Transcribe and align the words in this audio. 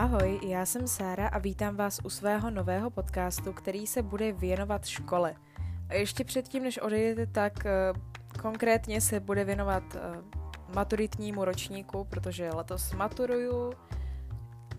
Ahoj, 0.00 0.40
já 0.42 0.66
jsem 0.66 0.88
Sára 0.88 1.28
a 1.28 1.38
vítám 1.38 1.76
vás 1.76 2.00
u 2.04 2.10
svého 2.10 2.50
nového 2.50 2.90
podcastu, 2.90 3.52
který 3.52 3.86
se 3.86 4.02
bude 4.02 4.32
věnovat 4.32 4.86
škole. 4.86 5.34
A 5.88 5.94
ještě 5.94 6.24
předtím, 6.24 6.62
než 6.62 6.78
odejdete, 6.78 7.32
tak 7.32 7.52
uh, 7.64 8.00
konkrétně 8.42 9.00
se 9.00 9.20
bude 9.20 9.44
věnovat 9.44 9.82
uh, 9.94 10.00
maturitnímu 10.74 11.44
ročníku, 11.44 12.04
protože 12.04 12.50
letos 12.50 12.92
maturuju 12.92 13.72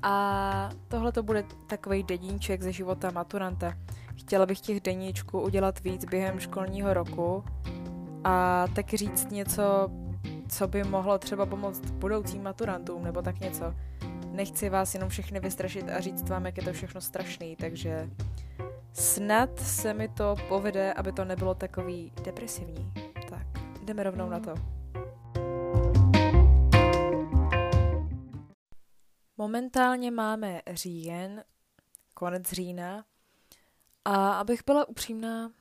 a 0.01 0.69
tohle 0.87 1.11
to 1.11 1.23
bude 1.23 1.43
takový 1.67 2.03
deníček 2.03 2.61
ze 2.61 2.71
života 2.71 3.11
maturanta. 3.11 3.73
Chtěla 4.15 4.45
bych 4.45 4.59
těch 4.59 4.79
deníčků 4.79 5.41
udělat 5.41 5.79
víc 5.79 6.05
během 6.05 6.39
školního 6.39 6.93
roku 6.93 7.43
a 8.23 8.65
taky 8.75 8.97
říct 8.97 9.31
něco, 9.31 9.91
co 10.47 10.67
by 10.67 10.83
mohlo 10.83 11.17
třeba 11.17 11.45
pomoct 11.45 11.91
budoucím 11.91 12.43
maturantům 12.43 13.03
nebo 13.03 13.21
tak 13.21 13.39
něco 13.39 13.73
nechci 14.31 14.69
vás 14.69 14.93
jenom 14.93 15.09
všechny 15.09 15.39
vystrašit 15.39 15.89
a 15.89 15.99
říct 15.99 16.29
vám, 16.29 16.45
jak 16.45 16.57
je 16.57 16.63
to 16.63 16.73
všechno 16.73 17.01
strašný, 17.01 17.55
takže 17.55 18.09
snad 18.93 19.59
se 19.59 19.93
mi 19.93 20.07
to 20.07 20.35
povede, 20.47 20.93
aby 20.93 21.11
to 21.11 21.25
nebylo 21.25 21.55
takový 21.55 22.13
depresivní. 22.23 22.93
Tak, 23.29 23.47
jdeme 23.83 24.03
rovnou 24.03 24.29
na 24.29 24.39
to. 24.39 24.53
Momentálně 29.37 30.11
máme 30.11 30.61
říjen, 30.73 31.43
konec 32.13 32.51
října 32.51 33.05
a 34.05 34.33
abych 34.33 34.61
byla 34.65 34.89
upřímná, 34.89 35.51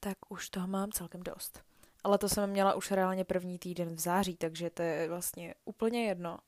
tak 0.00 0.18
už 0.28 0.50
toho 0.50 0.66
mám 0.66 0.92
celkem 0.92 1.22
dost. 1.22 1.62
Ale 2.04 2.18
to 2.18 2.28
jsem 2.28 2.50
měla 2.50 2.74
už 2.74 2.90
reálně 2.90 3.24
první 3.24 3.58
týden 3.58 3.88
v 3.88 4.00
září, 4.00 4.36
takže 4.36 4.70
to 4.70 4.82
je 4.82 5.08
vlastně 5.08 5.54
úplně 5.64 6.04
jedno. 6.04 6.38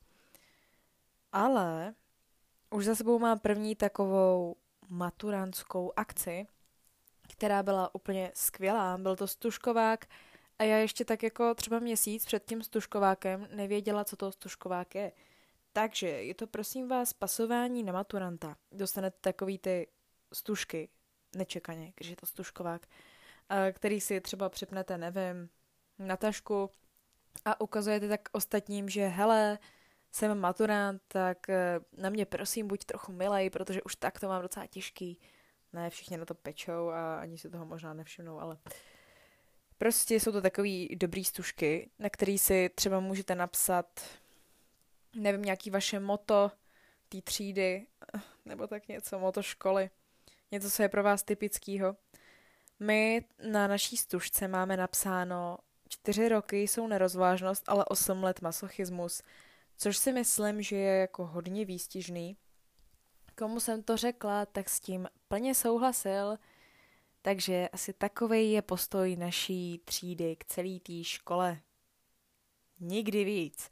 Ale 1.33 1.95
už 2.71 2.85
za 2.85 2.95
sebou 2.95 3.19
mám 3.19 3.39
první 3.39 3.77
takovou 3.77 4.57
maturantskou 4.89 5.93
akci, 5.97 6.47
která 7.33 7.63
byla 7.63 7.95
úplně 7.95 8.33
skvělá. 8.35 8.99
Byl 8.99 9.17
to 9.17 9.27
stužkovák 9.27 10.07
a 10.59 10.65
já 10.65 10.77
ještě 10.77 11.05
tak 11.05 11.23
jako 11.23 11.55
třeba 11.55 11.79
měsíc 11.79 12.27
před 12.27 12.45
tím 12.45 12.63
stužkovákem 12.63 13.49
nevěděla, 13.55 14.05
co 14.05 14.17
to 14.17 14.33
stužkovák 14.33 14.95
je. 14.95 15.13
Takže 15.73 16.09
je 16.09 16.35
to 16.35 16.47
prosím 16.47 16.89
vás 16.89 17.13
pasování 17.13 17.83
na 17.83 17.93
maturanta. 17.93 18.57
Dostanete 18.73 19.17
takový 19.21 19.59
ty 19.59 19.87
stužky, 20.33 20.89
nečekaně, 21.37 21.93
když 21.97 22.11
je 22.11 22.17
to 22.17 22.27
stužkovák, 22.27 22.87
který 23.73 24.01
si 24.01 24.21
třeba 24.21 24.49
připnete, 24.49 24.99
nevím, 24.99 25.51
na 25.99 26.17
tašku 26.17 26.71
a 27.45 27.61
ukazujete 27.61 28.09
tak 28.09 28.29
ostatním, 28.33 28.89
že 28.89 29.07
hele, 29.07 29.59
jsem 30.13 30.39
maturant, 30.39 31.03
tak 31.09 31.49
eh, 31.49 31.81
na 31.97 32.11
mě 32.11 32.27
prosím 32.27 32.69
buď 32.69 32.85
trochu 32.85 33.13
milej, 33.13 33.51
protože 33.51 33.83
už 33.83 33.97
tak 33.97 34.21
to 34.21 34.29
mám 34.29 34.43
docela 34.43 34.67
těžký. 34.67 35.19
Ne, 35.73 35.91
všichni 35.91 36.17
na 36.17 36.25
to 36.25 36.35
pečou 36.35 36.89
a 36.89 37.21
ani 37.21 37.39
si 37.39 37.51
toho 37.51 37.67
možná 37.67 37.95
nevšimnou, 37.95 38.41
ale 38.41 38.59
prostě 39.79 40.15
jsou 40.15 40.33
to 40.33 40.43
takový 40.43 40.97
dobrý 40.97 41.25
stužky, 41.25 41.91
na 41.99 42.11
který 42.11 42.39
si 42.39 42.71
třeba 42.75 43.01
můžete 43.01 43.35
napsat, 43.35 44.01
nevím, 45.17 45.43
nějaký 45.43 45.71
vaše 45.71 46.01
moto 46.01 46.51
té 47.09 47.23
třídy, 47.23 47.87
nebo 48.45 48.67
tak 48.67 48.89
něco, 48.89 49.19
moto 49.19 49.43
školy. 49.43 49.91
Něco, 50.51 50.71
co 50.71 50.83
je 50.83 50.89
pro 50.89 51.03
vás 51.03 51.23
typického. 51.23 51.97
My 52.81 53.25
na 53.51 53.67
naší 53.67 53.97
stužce 53.97 54.49
máme 54.49 54.77
napsáno 54.77 55.59
čtyři 55.89 56.29
roky 56.29 56.63
jsou 56.63 56.87
nerozvážnost, 56.87 57.69
ale 57.69 57.85
osm 57.85 58.25
let 58.25 58.43
masochismus. 58.43 59.23
Což 59.83 59.97
si 59.97 60.13
myslím, 60.13 60.63
že 60.63 60.77
je 60.77 61.01
jako 61.01 61.27
hodně 61.27 61.65
výstižný. 61.65 62.37
Komu 63.39 63.61
jsem 63.61 63.83
to 63.83 63.97
řekla, 63.97 64.47
tak 64.47 64.71
s 64.71 64.81
tím 64.81 65.09
plně 65.29 65.55
souhlasil, 65.55 66.37
takže 67.23 67.69
asi 67.73 67.93
takový 67.93 68.53
je 68.53 68.63
postoj 68.63 69.17
naší 69.17 69.79
třídy 69.85 70.37
k 70.37 70.45
celé 70.45 70.81
té 70.81 71.05
škole. 71.05 71.61
Nikdy 72.81 73.25
víc. 73.25 73.71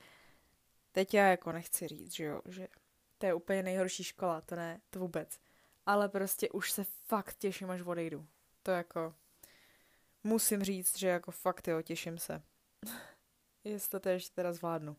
Teď 0.93 1.15
já 1.15 1.27
jako 1.29 1.53
nechci 1.53 1.89
říct, 1.89 2.13
že 2.13 2.25
jo, 2.25 2.41
že 2.49 2.69
to 3.19 3.27
je 3.27 3.35
úplně 3.35 3.63
nejhorší 3.63 4.05
škola, 4.05 4.41
to 4.41 4.57
ne, 4.57 4.81
to 4.91 4.99
vůbec. 4.99 5.41
Ale 5.87 6.09
prostě 6.09 6.51
už 6.51 6.73
se 6.73 6.85
fakt 6.85 7.39
těším, 7.39 7.71
až 7.71 7.83
odejdu. 7.83 8.27
To 8.63 8.71
jako, 8.71 9.15
musím 10.25 10.63
říct, 10.63 10.99
že 10.99 11.09
jako 11.09 11.31
fakt 11.31 11.69
jo, 11.69 11.83
těším 11.83 12.19
se. 12.19 12.43
Jestli 13.65 14.01
to 14.01 14.09
ještě 14.09 14.35
teda 14.35 14.53
zvládnu. 14.53 14.97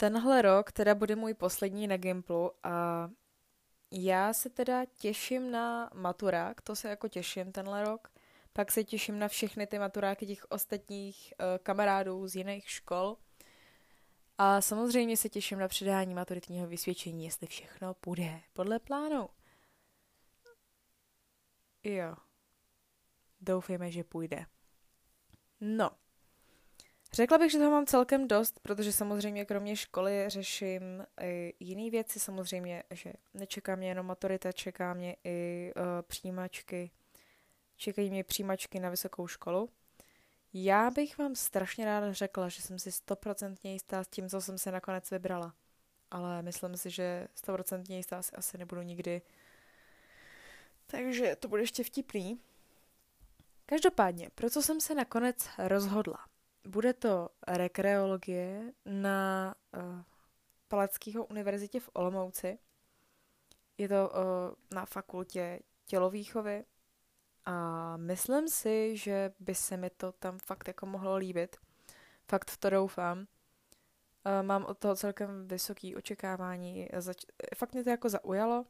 Tenhle 0.00 0.42
rok 0.42 0.72
teda 0.72 0.94
bude 0.94 1.16
můj 1.16 1.34
poslední 1.34 1.86
na 1.86 1.96
Gimplu 1.96 2.52
a 2.62 3.10
já 3.90 4.32
se 4.32 4.50
teda 4.50 4.84
těším 4.84 5.50
na 5.50 5.90
maturák, 5.94 6.60
to 6.60 6.76
se 6.76 6.88
jako 6.88 7.08
těším 7.08 7.52
tenhle 7.52 7.84
rok. 7.84 8.12
Pak 8.52 8.72
se 8.72 8.84
těším 8.84 9.18
na 9.18 9.28
všechny 9.28 9.66
ty 9.66 9.78
maturáky 9.78 10.26
těch 10.26 10.46
ostatních 10.48 11.34
uh, 11.40 11.46
kamarádů 11.62 12.28
z 12.28 12.36
jiných 12.36 12.70
škol. 12.70 13.16
A 14.38 14.60
samozřejmě 14.60 15.16
se 15.16 15.28
těším 15.28 15.58
na 15.58 15.68
předání 15.68 16.14
maturitního 16.14 16.66
vysvědčení, 16.66 17.24
jestli 17.24 17.46
všechno 17.46 17.94
půjde 17.94 18.40
podle 18.52 18.78
plánu. 18.78 19.28
Jo. 21.82 22.16
Doufejme, 23.40 23.90
že 23.90 24.04
půjde. 24.04 24.46
No. 25.60 25.90
Řekla 27.12 27.38
bych, 27.38 27.52
že 27.52 27.58
toho 27.58 27.70
mám 27.70 27.86
celkem 27.86 28.28
dost, 28.28 28.60
protože 28.60 28.92
samozřejmě 28.92 29.44
kromě 29.44 29.76
školy 29.76 30.24
řeším 30.28 31.06
i 31.20 31.54
jiné 31.60 31.90
věci. 31.90 32.20
Samozřejmě, 32.20 32.82
že 32.90 33.12
nečeká 33.34 33.76
mě 33.76 33.88
jenom 33.88 34.06
maturita, 34.06 34.52
čeká 34.52 34.94
mě 34.94 35.16
i 35.24 35.72
uh, 35.76 35.82
přijímačky. 36.02 36.90
Čekají 37.76 38.10
mě 38.10 38.24
přijímačky 38.24 38.80
na 38.80 38.90
vysokou 38.90 39.26
školu. 39.26 39.68
Já 40.52 40.90
bych 40.90 41.18
vám 41.18 41.34
strašně 41.34 41.84
ráda 41.84 42.12
řekla, 42.12 42.48
že 42.48 42.62
jsem 42.62 42.78
si 42.78 42.92
stoprocentně 42.92 43.72
jistá 43.72 44.04
s 44.04 44.08
tím, 44.08 44.28
co 44.28 44.40
jsem 44.40 44.58
se 44.58 44.72
nakonec 44.72 45.10
vybrala. 45.10 45.54
Ale 46.10 46.42
myslím 46.42 46.76
si, 46.76 46.90
že 46.90 47.28
stoprocentně 47.34 47.96
jistá 47.96 48.22
si 48.22 48.36
asi 48.36 48.58
nebudu 48.58 48.82
nikdy. 48.82 49.22
Takže 50.86 51.36
to 51.36 51.48
bude 51.48 51.62
ještě 51.62 51.84
vtipný. 51.84 52.40
Každopádně, 53.66 54.30
pro 54.34 54.50
co 54.50 54.62
jsem 54.62 54.80
se 54.80 54.94
nakonec 54.94 55.48
rozhodla? 55.58 56.29
Bude 56.66 56.94
to 56.94 57.28
rekreologie 57.48 58.72
na 58.84 59.54
uh, 59.76 60.02
Palackého 60.68 61.24
univerzitě 61.24 61.80
v 61.80 61.90
Olomouci. 61.92 62.58
Je 63.78 63.88
to 63.88 64.10
uh, 64.10 64.18
na 64.70 64.86
fakultě 64.86 65.60
tělovýchovy 65.86 66.64
a 67.46 67.96
myslím 67.96 68.48
si, 68.48 68.96
že 68.96 69.32
by 69.40 69.54
se 69.54 69.76
mi 69.76 69.90
to 69.90 70.12
tam 70.12 70.38
fakt 70.38 70.68
jako 70.68 70.86
mohlo 70.86 71.16
líbit. 71.16 71.56
Fakt 72.28 72.50
v 72.50 72.56
to 72.56 72.70
doufám. 72.70 73.18
Uh, 73.18 73.26
mám 74.42 74.64
od 74.64 74.78
toho 74.78 74.96
celkem 74.96 75.48
vysoký 75.48 75.96
očekávání. 75.96 76.88
Zač- 76.98 77.26
fakt 77.56 77.72
mě 77.72 77.84
to 77.84 77.90
jako 77.90 78.08
zaujalo. 78.08 78.66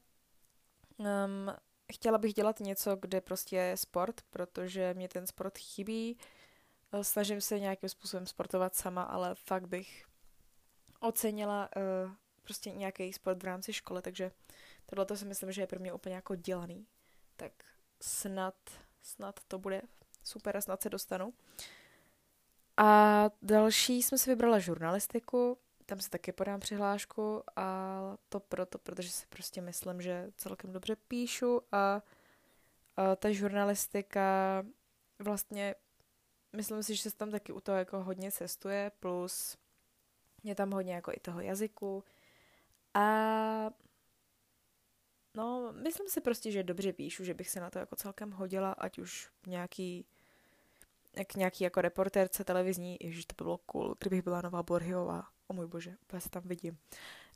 Um, 0.99 1.55
chtěla 1.93 2.19
bych 2.19 2.35
dělat 2.35 2.61
něco, 2.61 2.97
kde 2.97 3.21
prostě 3.21 3.57
je 3.57 3.77
sport, 3.77 4.21
protože 4.31 4.95
mě 4.95 5.09
ten 5.09 5.27
sport 5.27 5.59
chybí. 5.59 6.19
Eh, 6.21 6.40
snažím 7.03 7.41
se 7.41 7.59
nějakým 7.61 7.89
způsobem 7.89 8.27
sportovat 8.27 8.75
sama, 8.75 9.03
ale 9.03 9.35
fakt 9.35 9.67
bych 9.67 10.07
ocenila 11.01 11.69
uh, 11.77 12.13
prostě 12.43 12.71
nějaký 12.71 13.13
sport 13.13 13.43
v 13.43 13.47
rámci 13.47 13.73
školy, 13.73 14.03
takže 14.03 14.33
tohle 14.87 15.07
to 15.07 15.17
si 15.17 15.25
myslím, 15.25 15.53
že 15.53 15.63
je 15.63 15.67
pro 15.67 15.81
mě 15.81 15.93
úplně 15.93 16.15
jako 16.15 16.35
dělaný. 16.35 16.87
Tak 17.37 17.53
snad, 18.03 18.55
snad 19.03 19.41
to 19.49 19.59
bude 19.59 19.83
super 20.25 20.57
a 20.57 20.61
snad 20.61 20.83
se 20.83 20.91
dostanu. 20.91 21.33
A 22.77 23.31
další 23.43 24.03
jsme 24.03 24.19
si 24.19 24.31
vybrala 24.31 24.59
žurnalistiku, 24.59 25.59
tam 25.87 26.01
si 26.01 26.11
taky 26.11 26.33
podám 26.33 26.61
přihlášku 26.61 27.43
a 27.57 28.01
to 28.29 28.41
proto, 28.41 28.79
protože 28.79 29.11
si 29.11 29.27
prostě 29.27 29.61
myslím, 29.61 30.03
že 30.03 30.33
celkem 30.37 30.73
dobře 30.73 30.97
píšu 30.97 31.63
a, 31.73 32.03
a 32.97 33.17
ta 33.17 33.31
žurnalistika 33.31 34.23
vlastně 35.19 35.75
myslím 36.53 36.83
si, 36.83 36.95
že 36.95 37.03
se 37.03 37.17
tam 37.17 37.31
taky 37.31 37.53
u 37.53 37.61
toho 37.61 37.79
jako 37.79 38.03
hodně 38.03 38.33
cestuje, 38.33 38.93
plus 39.01 39.57
je 40.45 40.55
tam 40.55 40.71
hodně 40.71 40.95
jako 40.95 41.13
i 41.13 41.21
toho 41.21 41.41
jazyku. 41.41 42.05
A 42.95 43.05
no, 45.35 45.73
myslím 45.73 46.09
si 46.09 46.21
prostě, 46.21 46.51
že 46.51 46.63
dobře 46.63 46.93
píšu, 46.93 47.25
že 47.25 47.35
bych 47.35 47.51
se 47.51 47.61
na 47.61 47.71
to 47.71 47.79
jako 47.79 47.97
celkem 47.97 48.31
hodila, 48.31 48.73
ať 48.73 48.99
už 48.99 49.31
nějaký 49.47 50.07
jak 51.17 51.35
nějaký 51.35 51.65
jako 51.65 51.81
reportérce 51.81 52.45
televizní, 52.45 52.97
ježiš, 53.01 53.27
to 53.27 53.35
by 53.39 53.45
bylo 53.45 53.59
cool, 53.59 53.95
kdybych 54.01 54.23
byla 54.23 54.41
nová 54.41 54.63
Borhiová, 54.63 55.27
o 55.49 55.55
můj 55.55 55.67
bože, 55.67 55.97
úplně 56.03 56.21
se 56.21 56.31
tam 56.31 56.43
vidím. 56.45 56.79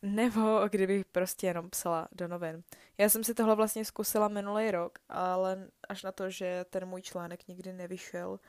Nebo 0.03 0.61
kdybych 0.69 1.05
prostě 1.05 1.47
jenom 1.47 1.71
psala 1.71 2.09
do 2.13 2.29
novin. 2.29 2.63
Já 2.99 3.09
jsem 3.09 3.25
si 3.25 3.35
tohle 3.35 3.55
vlastně 3.55 3.85
zkusila 3.85 4.29
minulý 4.29 4.71
rok, 4.71 4.99
ale 5.09 5.69
až 5.89 6.03
na 6.03 6.13
to, 6.13 6.31
že 6.31 6.65
ten 6.71 6.87
můj 6.87 7.03
článek 7.03 7.49
nikdy 7.49 7.73
nevyšel, 7.73 8.41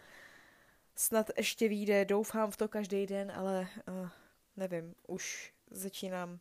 snad 0.95 1.29
ještě 1.37 1.69
vyjde, 1.69 2.05
doufám 2.05 2.51
v 2.51 2.57
to 2.57 2.67
každý 2.67 3.05
den, 3.07 3.31
ale 3.35 3.67
uh, 3.87 4.09
nevím, 4.57 4.95
už 5.07 5.53
začínám 5.71 6.39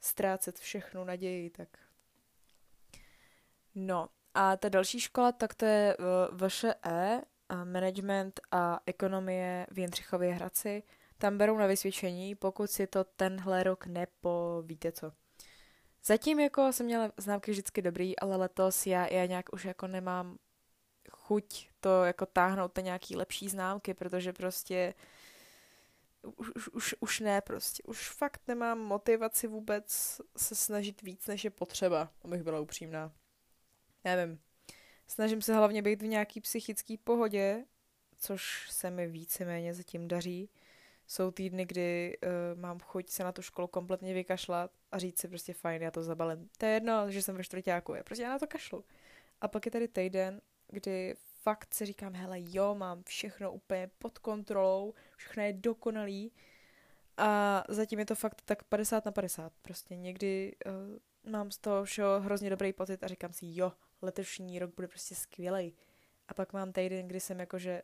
ztrácet 0.00 0.58
všechnu 0.58 1.04
naději, 1.04 1.50
tak 1.50 1.68
no. 3.74 4.08
A 4.34 4.56
ta 4.56 4.68
další 4.68 5.00
škola, 5.00 5.32
tak 5.32 5.54
to 5.54 5.64
je 5.64 5.96
uh, 5.96 6.48
VŠE, 6.48 6.74
uh, 7.52 7.64
Management 7.64 8.40
a 8.50 8.80
ekonomie 8.86 9.66
v 9.70 9.78
Jindřichově 9.78 10.32
Hradci. 10.32 10.82
Tam 11.18 11.38
berou 11.38 11.58
na 11.58 11.66
vysvědčení, 11.66 12.34
pokud 12.34 12.70
si 12.70 12.86
to 12.86 13.04
tenhle 13.04 13.62
rok 13.62 13.86
nepo, 13.86 14.62
víte 14.66 14.92
co. 14.92 15.12
Zatím 16.04 16.40
jako 16.40 16.72
jsem 16.72 16.86
měla 16.86 17.12
známky 17.16 17.50
vždycky 17.50 17.82
dobrý, 17.82 18.18
ale 18.18 18.36
letos 18.36 18.86
já, 18.86 19.06
já 19.12 19.26
nějak 19.26 19.52
už 19.52 19.64
jako 19.64 19.86
nemám 19.86 20.38
chuť 21.26 21.68
to 21.80 22.04
jako 22.04 22.26
táhnout 22.26 22.76
na 22.76 22.82
nějaký 22.82 23.16
lepší 23.16 23.48
známky, 23.48 23.94
protože 23.94 24.32
prostě 24.32 24.94
už, 26.36 26.68
už, 26.72 26.94
už, 27.00 27.20
ne 27.20 27.40
prostě. 27.40 27.82
Už 27.82 28.10
fakt 28.10 28.40
nemám 28.48 28.78
motivaci 28.78 29.46
vůbec 29.46 30.20
se 30.36 30.54
snažit 30.54 31.02
víc, 31.02 31.26
než 31.26 31.44
je 31.44 31.50
potřeba, 31.50 32.08
abych 32.24 32.42
byla 32.42 32.60
upřímná. 32.60 33.12
Nevím. 34.04 34.40
Snažím 35.06 35.42
se 35.42 35.54
hlavně 35.54 35.82
být 35.82 36.02
v 36.02 36.06
nějaký 36.06 36.40
psychický 36.40 36.96
pohodě, 36.96 37.64
což 38.18 38.70
se 38.70 38.90
mi 38.90 39.06
víceméně 39.06 39.74
zatím 39.74 40.08
daří. 40.08 40.50
Jsou 41.06 41.30
týdny, 41.30 41.64
kdy 41.64 42.16
uh, 42.22 42.60
mám 42.60 42.80
chuť 42.80 43.08
se 43.08 43.24
na 43.24 43.32
tu 43.32 43.42
školu 43.42 43.68
kompletně 43.68 44.14
vykašlat 44.14 44.70
a 44.92 44.98
říct 44.98 45.20
si 45.20 45.28
prostě 45.28 45.54
fajn, 45.54 45.82
já 45.82 45.90
to 45.90 46.02
zabalím. 46.02 46.48
To 46.58 46.66
je 46.66 46.72
jedno, 46.72 47.10
že 47.10 47.22
jsem 47.22 47.36
ve 47.36 47.44
čtvrtáku, 47.44 47.94
já 47.94 48.02
prostě 48.02 48.22
já 48.24 48.30
na 48.30 48.38
to 48.38 48.46
kašlu. 48.46 48.84
A 49.40 49.48
pak 49.48 49.66
je 49.66 49.72
tady 49.72 49.88
týden, 49.88 50.40
kdy 50.68 51.14
fakt 51.42 51.74
si 51.74 51.86
říkám, 51.86 52.14
hele 52.14 52.36
jo, 52.40 52.74
mám 52.74 53.02
všechno 53.02 53.52
úplně 53.52 53.90
pod 53.98 54.18
kontrolou, 54.18 54.94
všechno 55.16 55.42
je 55.42 55.52
dokonalý 55.52 56.32
a 57.16 57.62
zatím 57.68 57.98
je 57.98 58.06
to 58.06 58.14
fakt 58.14 58.42
tak 58.44 58.64
50 58.64 59.04
na 59.04 59.12
50. 59.12 59.52
Prostě 59.62 59.96
někdy 59.96 60.56
uh, 60.66 61.32
mám 61.32 61.50
z 61.50 61.58
toho 61.58 61.84
všeho 61.84 62.20
hrozně 62.20 62.50
dobrý 62.50 62.72
pocit 62.72 63.04
a 63.04 63.06
říkám 63.06 63.32
si, 63.32 63.46
jo, 63.48 63.72
letošní 64.02 64.58
rok 64.58 64.74
bude 64.74 64.88
prostě 64.88 65.14
skvělý. 65.14 65.76
A 66.28 66.34
pak 66.34 66.52
mám 66.52 66.72
týden, 66.72 67.08
kdy 67.08 67.20
jsem 67.20 67.40
jakože, 67.40 67.82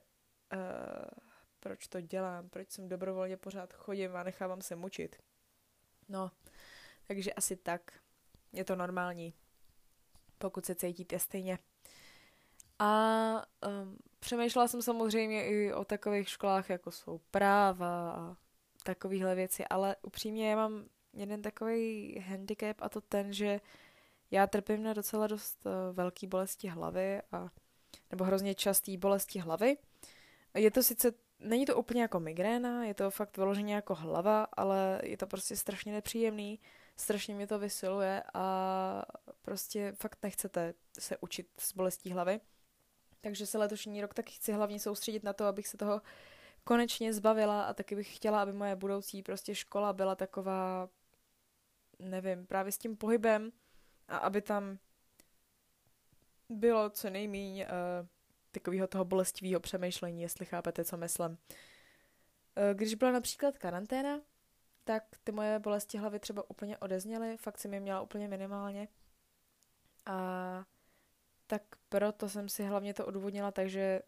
uh, 0.52 0.60
proč 1.60 1.88
to 1.88 2.00
dělám, 2.00 2.48
proč 2.48 2.70
jsem 2.70 2.88
dobrovolně 2.88 3.36
pořád 3.36 3.72
chodím 3.72 4.16
a 4.16 4.22
nechávám 4.22 4.62
se 4.62 4.76
mučit. 4.76 5.16
No, 6.08 6.30
takže 7.06 7.32
asi 7.32 7.56
tak. 7.56 8.00
Je 8.52 8.64
to 8.64 8.76
normální, 8.76 9.34
pokud 10.38 10.66
se 10.66 10.74
cítíte 10.74 11.18
stejně. 11.18 11.58
A 12.82 13.44
um, 13.82 13.96
přemýšlela 14.20 14.68
jsem 14.68 14.82
samozřejmě 14.82 15.46
i 15.46 15.72
o 15.72 15.84
takových 15.84 16.28
školách, 16.28 16.70
jako 16.70 16.90
jsou 16.90 17.20
práva 17.30 18.10
a 18.10 18.36
takovéhle 18.84 19.34
věci, 19.34 19.64
ale 19.64 19.96
upřímně 20.02 20.50
já 20.50 20.56
mám 20.56 20.84
jeden 21.12 21.42
takový 21.42 22.18
handicap 22.28 22.76
a 22.80 22.88
to 22.88 23.00
ten, 23.00 23.32
že 23.32 23.60
já 24.30 24.46
trpím 24.46 24.82
na 24.82 24.92
docela 24.92 25.26
dost 25.26 25.66
uh, 25.66 25.72
velký 25.96 26.26
bolesti 26.26 26.68
hlavy 26.68 27.22
a 27.32 27.48
nebo 28.10 28.24
hrozně 28.24 28.54
častý 28.54 28.96
bolesti 28.96 29.38
hlavy. 29.38 29.76
Je 30.54 30.70
to 30.70 30.82
sice, 30.82 31.12
není 31.38 31.66
to 31.66 31.76
úplně 31.76 32.02
jako 32.02 32.20
migréna, 32.20 32.84
je 32.84 32.94
to 32.94 33.10
fakt 33.10 33.36
vyloženě 33.36 33.74
jako 33.74 33.94
hlava, 33.94 34.46
ale 34.52 35.00
je 35.04 35.16
to 35.16 35.26
prostě 35.26 35.56
strašně 35.56 35.92
nepříjemný, 35.92 36.60
strašně 36.96 37.34
mě 37.34 37.46
to 37.46 37.58
vysiluje 37.58 38.22
a 38.34 39.02
prostě 39.42 39.92
fakt 39.96 40.18
nechcete 40.22 40.74
se 40.98 41.16
učit 41.20 41.48
s 41.58 41.72
bolestí 41.72 42.12
hlavy. 42.12 42.40
Takže 43.20 43.46
se 43.46 43.58
letošní 43.58 44.00
rok 44.00 44.14
taky 44.14 44.32
chci 44.32 44.52
hlavně 44.52 44.80
soustředit 44.80 45.24
na 45.24 45.32
to, 45.32 45.44
abych 45.44 45.68
se 45.68 45.76
toho 45.76 46.02
konečně 46.64 47.12
zbavila 47.12 47.62
a 47.62 47.74
taky 47.74 47.94
bych 47.96 48.16
chtěla, 48.16 48.42
aby 48.42 48.52
moje 48.52 48.76
budoucí 48.76 49.22
prostě 49.22 49.54
škola 49.54 49.92
byla 49.92 50.14
taková, 50.14 50.88
nevím, 51.98 52.46
právě 52.46 52.72
s 52.72 52.78
tím 52.78 52.96
pohybem 52.96 53.52
a 54.08 54.16
aby 54.16 54.42
tam 54.42 54.78
bylo 56.48 56.90
co 56.90 57.10
nejméně 57.10 57.66
uh, 57.66 57.72
takového 58.50 58.86
toho 58.86 59.04
bolestivého 59.04 59.60
přemýšlení, 59.60 60.22
jestli 60.22 60.46
chápete, 60.46 60.84
co 60.84 60.96
myslím. 60.96 61.30
Uh, 61.30 61.36
když 62.74 62.94
byla 62.94 63.10
například 63.10 63.58
karanténa, 63.58 64.20
tak 64.84 65.04
ty 65.24 65.32
moje 65.32 65.58
bolesti 65.58 65.98
hlavy 65.98 66.18
třeba 66.18 66.50
úplně 66.50 66.78
odezněly, 66.78 67.36
fakt 67.36 67.58
jsem 67.58 67.74
je 67.74 67.80
měla 67.80 68.00
úplně 68.00 68.28
minimálně. 68.28 68.88
A 70.06 70.64
tak 71.50 71.62
proto 71.88 72.28
jsem 72.28 72.48
si 72.48 72.64
hlavně 72.64 72.94
to 72.94 73.06
odůvodnila, 73.06 73.50
takže 73.50 74.00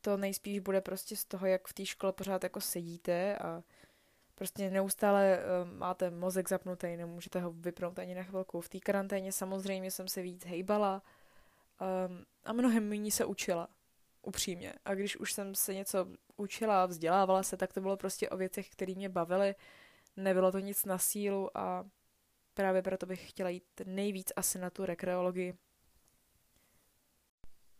to 0.00 0.16
nejspíš 0.16 0.58
bude 0.58 0.80
prostě 0.80 1.16
z 1.16 1.24
toho, 1.24 1.46
jak 1.46 1.68
v 1.68 1.72
té 1.72 1.86
škole 1.86 2.12
pořád 2.12 2.42
jako 2.42 2.60
sedíte 2.60 3.38
a 3.38 3.62
prostě 4.34 4.70
neustále 4.70 5.38
um, 5.38 5.78
máte 5.78 6.10
mozek 6.10 6.48
zapnutý, 6.48 6.96
nemůžete 6.96 7.40
ho 7.40 7.52
vypnout 7.52 7.98
ani 7.98 8.14
na 8.14 8.22
chvilku. 8.22 8.60
V 8.60 8.68
té 8.68 8.80
karanténě 8.80 9.32
samozřejmě 9.32 9.90
jsem 9.90 10.08
se 10.08 10.22
víc 10.22 10.44
hejbala 10.44 11.02
um, 11.80 12.24
a 12.44 12.52
mnohem 12.52 12.88
méně 12.88 13.12
se 13.12 13.24
učila, 13.24 13.68
upřímně. 14.22 14.72
A 14.84 14.94
když 14.94 15.16
už 15.16 15.32
jsem 15.32 15.54
se 15.54 15.74
něco 15.74 16.06
učila 16.36 16.82
a 16.82 16.86
vzdělávala 16.86 17.42
se, 17.42 17.56
tak 17.56 17.72
to 17.72 17.80
bylo 17.80 17.96
prostě 17.96 18.30
o 18.30 18.36
věcech, 18.36 18.70
které 18.70 18.94
mě 18.94 19.08
bavily. 19.08 19.54
Nebylo 20.16 20.52
to 20.52 20.58
nic 20.58 20.84
na 20.84 20.98
sílu 20.98 21.58
a 21.58 21.84
právě 22.54 22.82
proto 22.82 23.06
bych 23.06 23.30
chtěla 23.30 23.48
jít 23.48 23.80
nejvíc 23.84 24.32
asi 24.36 24.58
na 24.58 24.70
tu 24.70 24.86
rekreologii. 24.86 25.54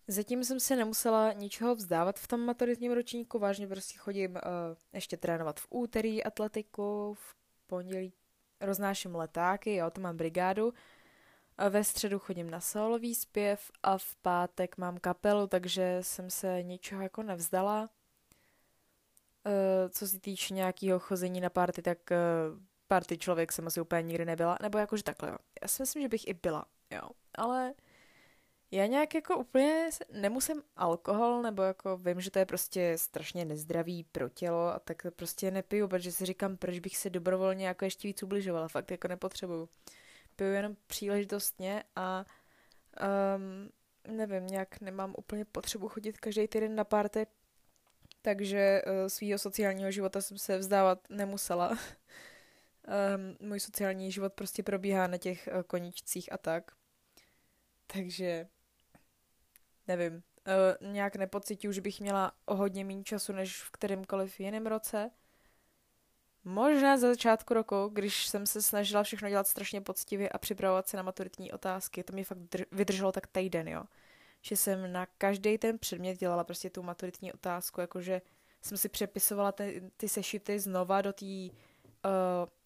Zatím 0.08 0.44
jsem 0.44 0.60
se 0.60 0.76
nemusela 0.76 1.32
ničeho 1.32 1.74
vzdávat 1.74 2.18
v 2.18 2.28
tom 2.28 2.40
maturitním 2.40 2.92
ročníku, 2.92 3.38
vážně 3.38 3.66
prostě 3.66 3.98
chodím 3.98 4.30
uh, 4.30 4.40
ještě 4.92 5.16
trénovat 5.16 5.60
v 5.60 5.66
úterý 5.70 6.24
atletiku, 6.24 7.14
v 7.14 7.34
pondělí 7.66 8.12
roznáším 8.60 9.14
letáky, 9.14 9.74
jo, 9.74 9.90
to 9.90 10.00
mám 10.00 10.16
brigádu, 10.16 10.74
a 11.58 11.68
ve 11.68 11.84
středu 11.84 12.18
chodím 12.18 12.50
na 12.50 12.60
solový 12.60 13.14
zpěv 13.14 13.70
a 13.82 13.98
v 13.98 14.16
pátek 14.16 14.76
mám 14.76 14.98
kapelu, 14.98 15.46
takže 15.46 15.98
jsem 16.00 16.30
se 16.30 16.62
ničeho 16.62 17.02
jako 17.02 17.22
nevzdala. 17.22 17.90
Uh, 19.46 19.90
co 19.90 20.08
se 20.08 20.20
týče 20.20 20.54
nějakého 20.54 20.98
chození 20.98 21.40
na 21.40 21.50
party, 21.50 21.82
tak 21.82 21.98
uh, 22.10 22.58
party 22.88 23.18
člověk 23.18 23.52
jsem 23.52 23.66
asi 23.66 23.80
úplně 23.80 24.02
nikdy 24.02 24.24
nebyla, 24.24 24.58
nebo 24.62 24.78
jakože 24.78 25.02
takhle, 25.02 25.30
jo. 25.30 25.36
Já 25.62 25.68
si 25.68 25.82
myslím, 25.82 26.02
že 26.02 26.08
bych 26.08 26.28
i 26.28 26.34
byla, 26.34 26.64
jo, 26.90 27.08
ale 27.34 27.74
já 28.74 28.86
nějak 28.86 29.14
jako 29.14 29.36
úplně 29.38 29.90
nemusím 30.12 30.62
alkohol, 30.76 31.42
nebo 31.42 31.62
jako 31.62 31.96
vím, 31.96 32.20
že 32.20 32.30
to 32.30 32.38
je 32.38 32.46
prostě 32.46 32.98
strašně 32.98 33.44
nezdravý 33.44 34.04
pro 34.04 34.28
tělo 34.28 34.66
a 34.68 34.78
tak 34.78 35.06
prostě 35.16 35.50
nepiju, 35.50 35.88
protože 35.88 36.12
si 36.12 36.26
říkám, 36.26 36.56
proč 36.56 36.78
bych 36.78 36.96
se 36.96 37.10
dobrovolně 37.10 37.66
jako 37.66 37.84
ještě 37.84 38.08
víc 38.08 38.22
ubližovala, 38.22 38.68
fakt 38.68 38.90
jako 38.90 39.08
nepotřebuju. 39.08 39.68
Piju 40.36 40.52
jenom 40.52 40.76
příležitostně 40.86 41.84
a 41.96 42.24
um, 43.36 43.70
nevím, 44.16 44.46
nějak 44.46 44.80
nemám 44.80 45.14
úplně 45.18 45.44
potřebu 45.44 45.88
chodit 45.88 46.18
každý 46.18 46.48
týden 46.48 46.74
na 46.74 46.84
párty, 46.84 47.26
takže 48.22 48.82
uh, 48.86 48.92
svýho 49.08 49.38
sociálního 49.38 49.90
života 49.90 50.20
jsem 50.20 50.38
se 50.38 50.58
vzdávat 50.58 51.10
nemusela. 51.10 51.68
um, 51.70 51.76
můj 53.48 53.60
sociální 53.60 54.12
život 54.12 54.32
prostě 54.32 54.62
probíhá 54.62 55.06
na 55.06 55.18
těch 55.18 55.48
uh, 55.54 55.62
koníčcích 55.62 56.32
a 56.32 56.38
tak. 56.38 56.70
Takže 57.86 58.46
nevím, 59.88 60.14
uh, 60.14 60.92
nějak 60.92 61.16
nepocituju, 61.16 61.72
že 61.72 61.80
bych 61.80 62.00
měla 62.00 62.32
o 62.44 62.54
hodně 62.54 62.84
méně 62.84 63.04
času 63.04 63.32
než 63.32 63.62
v 63.62 63.70
kterémkoliv 63.70 64.40
jiném 64.40 64.66
roce. 64.66 65.10
Možná 66.44 66.96
za 66.96 67.08
začátku 67.08 67.54
roku, 67.54 67.90
když 67.92 68.26
jsem 68.26 68.46
se 68.46 68.62
snažila 68.62 69.02
všechno 69.02 69.28
dělat 69.28 69.48
strašně 69.48 69.80
poctivě 69.80 70.28
a 70.28 70.38
připravovat 70.38 70.88
se 70.88 70.96
na 70.96 71.02
maturitní 71.02 71.52
otázky, 71.52 72.02
to 72.02 72.12
mi 72.12 72.24
fakt 72.24 72.38
drž- 72.38 72.66
vydrželo 72.72 73.12
tak 73.12 73.26
týden, 73.26 73.68
jo. 73.68 73.84
Že 74.42 74.56
jsem 74.56 74.92
na 74.92 75.06
každý 75.06 75.58
ten 75.58 75.78
předmět 75.78 76.18
dělala 76.18 76.44
prostě 76.44 76.70
tu 76.70 76.82
maturitní 76.82 77.32
otázku, 77.32 77.80
jakože 77.80 78.22
jsem 78.62 78.78
si 78.78 78.88
přepisovala 78.88 79.52
ty, 79.52 79.90
ty 79.96 80.08
sešity 80.08 80.58
znova 80.58 81.02
do 81.02 81.12
té 81.12 81.48
uh, 82.04 82.10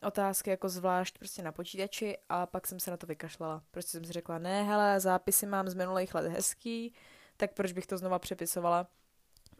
otázky 0.09 0.51
jako 0.51 0.69
zvlášť 0.69 1.19
prostě 1.19 1.43
na 1.43 1.53
počítači 1.53 2.19
a 2.29 2.47
pak 2.47 2.67
jsem 2.67 2.81
se 2.81 2.91
na 2.91 2.97
to 2.97 3.07
vykašlala. 3.07 3.63
Prostě 3.71 3.91
jsem 3.91 4.05
si 4.05 4.13
řekla, 4.13 4.39
ne, 4.39 4.63
hele, 4.63 5.01
zápisy 5.01 5.47
mám 5.47 5.69
z 5.69 5.75
minulých 5.75 6.15
let 6.15 6.29
hezký, 6.29 6.95
tak 7.37 7.53
proč 7.53 7.73
bych 7.73 7.87
to 7.87 7.99
znova 7.99 8.19
přepisovala. 8.19 8.87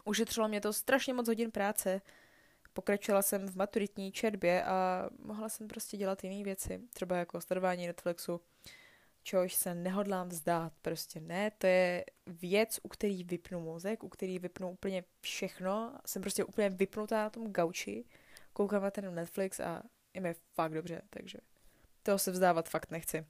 Ušetřilo 0.05 0.47
mě 0.47 0.61
to 0.61 0.73
strašně 0.73 1.13
moc 1.13 1.27
hodin 1.27 1.51
práce. 1.51 2.01
Pokračovala 2.73 3.21
jsem 3.21 3.47
v 3.47 3.55
maturitní 3.55 4.11
četbě 4.11 4.63
a 4.63 5.09
mohla 5.19 5.49
jsem 5.49 5.67
prostě 5.67 5.97
dělat 5.97 6.23
jiné 6.23 6.43
věci, 6.43 6.81
třeba 6.93 7.15
jako 7.15 7.41
sledování 7.41 7.87
Netflixu, 7.87 8.41
čehož 9.23 9.53
se 9.53 9.75
nehodlám 9.75 10.29
vzdát, 10.29 10.73
prostě 10.81 11.19
ne, 11.19 11.51
to 11.51 11.67
je 11.67 12.05
věc, 12.27 12.79
u 12.83 12.87
který 12.87 13.23
vypnu 13.23 13.59
mozek, 13.59 14.03
u 14.03 14.09
který 14.09 14.39
vypnu 14.39 14.71
úplně 14.71 15.03
všechno, 15.21 15.97
jsem 16.05 16.21
prostě 16.21 16.43
úplně 16.43 16.69
vypnutá 16.69 17.23
na 17.23 17.29
tom 17.29 17.51
gauči, 17.51 18.05
koukám 18.59 18.83
na 18.83 18.91
ten 18.91 19.15
Netflix 19.15 19.59
a 19.59 19.83
je 20.13 20.21
mi 20.21 20.33
fakt 20.53 20.73
dobře, 20.73 21.01
takže 21.09 21.37
toho 22.03 22.19
se 22.19 22.31
vzdávat 22.31 22.69
fakt 22.69 22.91
nechci. 22.91 23.25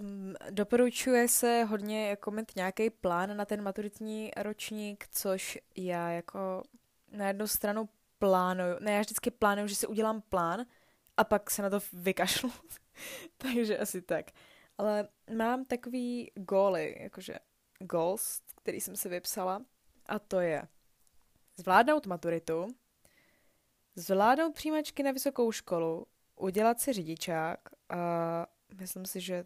Um, 0.00 0.34
doporučuje 0.50 1.28
se 1.28 1.64
hodně 1.64 2.08
jako 2.08 2.30
mít 2.30 2.56
nějaký 2.56 2.90
plán 2.90 3.36
na 3.36 3.44
ten 3.44 3.62
maturitní 3.62 4.30
ročník, 4.36 5.06
což 5.10 5.58
já 5.76 6.10
jako 6.10 6.62
na 7.12 7.28
jednu 7.28 7.46
stranu 7.46 7.88
plánuju, 8.18 8.76
ne, 8.80 8.92
já 8.92 9.00
vždycky 9.00 9.30
plánuju, 9.30 9.68
že 9.68 9.74
si 9.74 9.86
udělám 9.86 10.20
plán 10.20 10.66
a 11.16 11.24
pak 11.24 11.50
se 11.50 11.62
na 11.62 11.70
to 11.70 11.80
vykašlu. 11.92 12.52
Takže 13.36 13.78
asi 13.78 14.02
tak. 14.02 14.26
Ale 14.78 15.08
mám 15.36 15.64
takový 15.64 16.30
góly, 16.34 16.96
jakože 17.00 17.38
goals, 17.78 18.40
který 18.56 18.80
jsem 18.80 18.96
si 18.96 19.08
vypsala 19.08 19.64
a 20.06 20.18
to 20.18 20.40
je 20.40 20.68
zvládnout 21.56 22.06
maturitu, 22.06 22.74
zvládnout 23.94 24.54
přijímačky 24.54 25.02
na 25.02 25.10
vysokou 25.10 25.52
školu, 25.52 26.06
udělat 26.36 26.80
si 26.80 26.92
řidičák 26.92 27.58
a 27.88 28.46
myslím 28.78 29.06
si, 29.06 29.20
že 29.20 29.44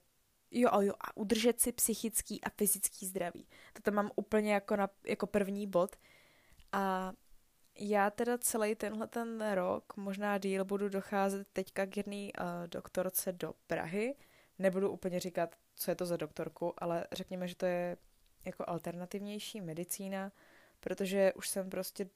jo, 0.50 0.80
jo, 0.80 0.94
a 1.00 1.16
udržet 1.16 1.60
si 1.60 1.72
psychický 1.72 2.44
a 2.44 2.50
fyzický 2.50 3.06
zdraví. 3.06 3.48
To 3.72 3.82
tam 3.82 3.94
mám 3.94 4.10
úplně 4.16 4.54
jako, 4.54 4.76
na, 4.76 4.88
jako 5.06 5.26
první 5.26 5.66
bod. 5.66 5.96
A 6.72 7.12
já 7.78 8.10
teda 8.10 8.38
celý 8.38 8.74
tenhle 8.74 9.06
ten 9.06 9.52
rok, 9.52 9.96
možná 9.96 10.38
díl, 10.38 10.64
budu 10.64 10.88
docházet 10.88 11.48
teďka 11.52 11.86
k 11.86 11.96
jedné 11.96 12.16
uh, 12.16 12.66
doktorce 12.66 13.32
do 13.32 13.54
Prahy. 13.66 14.16
Nebudu 14.58 14.90
úplně 14.90 15.20
říkat, 15.20 15.56
co 15.74 15.90
je 15.90 15.94
to 15.94 16.06
za 16.06 16.16
doktorku, 16.16 16.74
ale 16.78 17.06
řekněme, 17.12 17.48
že 17.48 17.54
to 17.54 17.66
je 17.66 17.96
jako 18.44 18.64
alternativnější 18.66 19.60
medicína, 19.60 20.32
protože 20.80 21.32
už 21.32 21.48
jsem 21.48 21.70
prostě 21.70 22.08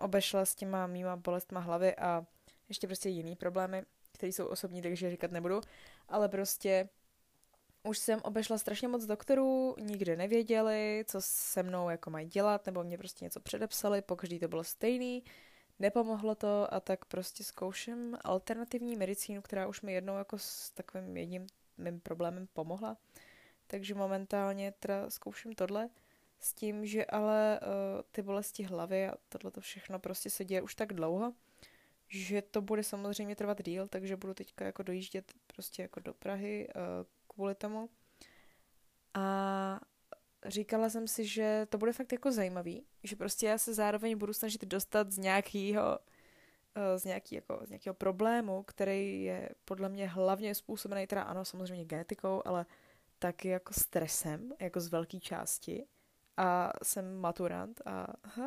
obešla 0.00 0.44
s 0.44 0.54
těma 0.54 0.86
mýma 0.86 1.16
bolestma 1.16 1.60
hlavy 1.60 1.96
a 1.96 2.26
ještě 2.68 2.86
prostě 2.86 3.08
jiný 3.08 3.36
problémy, 3.36 3.82
které 4.12 4.32
jsou 4.32 4.46
osobní, 4.46 4.82
takže 4.82 5.10
říkat 5.10 5.30
nebudu, 5.30 5.60
ale 6.08 6.28
prostě 6.28 6.88
už 7.82 7.98
jsem 7.98 8.20
obešla 8.22 8.58
strašně 8.58 8.88
moc 8.88 9.04
doktorů, 9.04 9.76
nikde 9.80 10.16
nevěděli, 10.16 11.04
co 11.08 11.18
se 11.20 11.62
mnou 11.62 11.90
jako 11.90 12.10
mají 12.10 12.28
dělat, 12.28 12.66
nebo 12.66 12.84
mě 12.84 12.98
prostě 12.98 13.24
něco 13.24 13.40
předepsali, 13.40 14.02
pokaždý 14.02 14.38
to 14.38 14.48
bylo 14.48 14.64
stejný, 14.64 15.24
nepomohlo 15.78 16.34
to 16.34 16.74
a 16.74 16.80
tak 16.80 17.04
prostě 17.04 17.44
zkouším 17.44 18.16
alternativní 18.24 18.96
medicínu, 18.96 19.42
která 19.42 19.66
už 19.66 19.82
mi 19.82 19.92
jednou 19.92 20.16
jako 20.16 20.38
s 20.38 20.70
takovým 20.70 21.16
jedním 21.16 21.46
mým 21.78 22.00
problémem 22.00 22.48
pomohla. 22.52 22.96
Takže 23.66 23.94
momentálně 23.94 24.72
teda 24.72 25.10
zkouším 25.10 25.54
tohle 25.54 25.88
s 26.40 26.54
tím, 26.54 26.86
že 26.86 27.04
ale 27.04 27.60
uh, 27.62 27.68
ty 28.12 28.22
bolesti 28.22 28.62
hlavy 28.62 29.08
a 29.08 29.14
tohle 29.28 29.50
to 29.50 29.60
všechno 29.60 29.98
prostě 29.98 30.30
se 30.30 30.44
děje 30.44 30.62
už 30.62 30.74
tak 30.74 30.92
dlouho, 30.92 31.34
že 32.08 32.42
to 32.42 32.62
bude 32.62 32.82
samozřejmě 32.82 33.36
trvat 33.36 33.62
díl, 33.62 33.88
takže 33.88 34.16
budu 34.16 34.34
teďka 34.34 34.64
jako 34.64 34.82
dojíždět 34.82 35.32
prostě 35.46 35.82
jako 35.82 36.00
do 36.00 36.14
Prahy 36.14 36.68
uh, 36.68 36.82
kvůli 37.28 37.54
tomu. 37.54 37.88
A 39.14 39.80
říkala 40.46 40.90
jsem 40.90 41.08
si, 41.08 41.26
že 41.26 41.66
to 41.68 41.78
bude 41.78 41.92
fakt 41.92 42.12
jako 42.12 42.32
zajímavý, 42.32 42.84
že 43.02 43.16
prostě 43.16 43.46
já 43.46 43.58
se 43.58 43.74
zároveň 43.74 44.18
budu 44.18 44.32
snažit 44.32 44.64
dostat 44.64 45.12
z 45.12 45.18
nějakého 45.18 45.98
eh, 46.74 46.98
z, 46.98 47.04
nějaký, 47.04 47.34
jako, 47.34 47.60
z 47.64 47.70
nějakého 47.70 47.94
problému, 47.94 48.62
který 48.62 49.22
je 49.22 49.48
podle 49.64 49.88
mě 49.88 50.06
hlavně 50.08 50.54
způsobený, 50.54 51.06
teda 51.06 51.22
ano, 51.22 51.44
samozřejmě 51.44 51.84
genetikou, 51.84 52.42
ale 52.44 52.66
taky 53.18 53.48
jako 53.48 53.74
stresem, 53.74 54.52
jako 54.60 54.80
z 54.80 54.88
velké 54.88 55.20
části. 55.20 55.86
A 56.40 56.72
jsem 56.82 57.16
maturant 57.16 57.80
a 57.86 58.06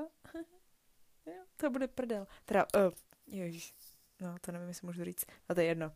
jo, 1.26 1.44
to 1.58 1.70
bude 1.70 1.88
prdel. 1.88 2.28
Teda, 2.46 2.66
uh, 2.76 2.94
ježiš, 3.28 3.74
no 4.22 4.36
to 4.42 4.52
nevím, 4.52 4.68
jestli 4.68 4.88
můžu 4.88 5.04
říct, 5.04 5.26
a 5.50 5.54
to 5.54 5.60
je 5.62 5.66
jedno. 5.66 5.92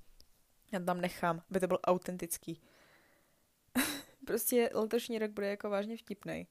Já 0.72 0.80
tam 0.80 1.02
nechám, 1.02 1.44
aby 1.50 1.60
to 1.60 1.68
byl 1.68 1.80
autentický. 1.84 2.62
prostě 4.26 4.70
letošní 4.74 5.20
rok 5.20 5.32
bude 5.32 5.48
jako 5.48 5.70
vážně 5.70 5.98
vtipný. 5.98 6.48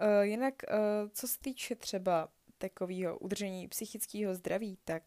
Uh, 0.00 0.22
jinak, 0.22 0.54
uh, 0.70 1.10
co 1.12 1.28
se 1.28 1.38
týče 1.38 1.74
třeba 1.74 2.28
takového 2.58 3.18
udržení 3.18 3.68
psychického 3.68 4.34
zdraví, 4.34 4.78
tak, 4.84 5.02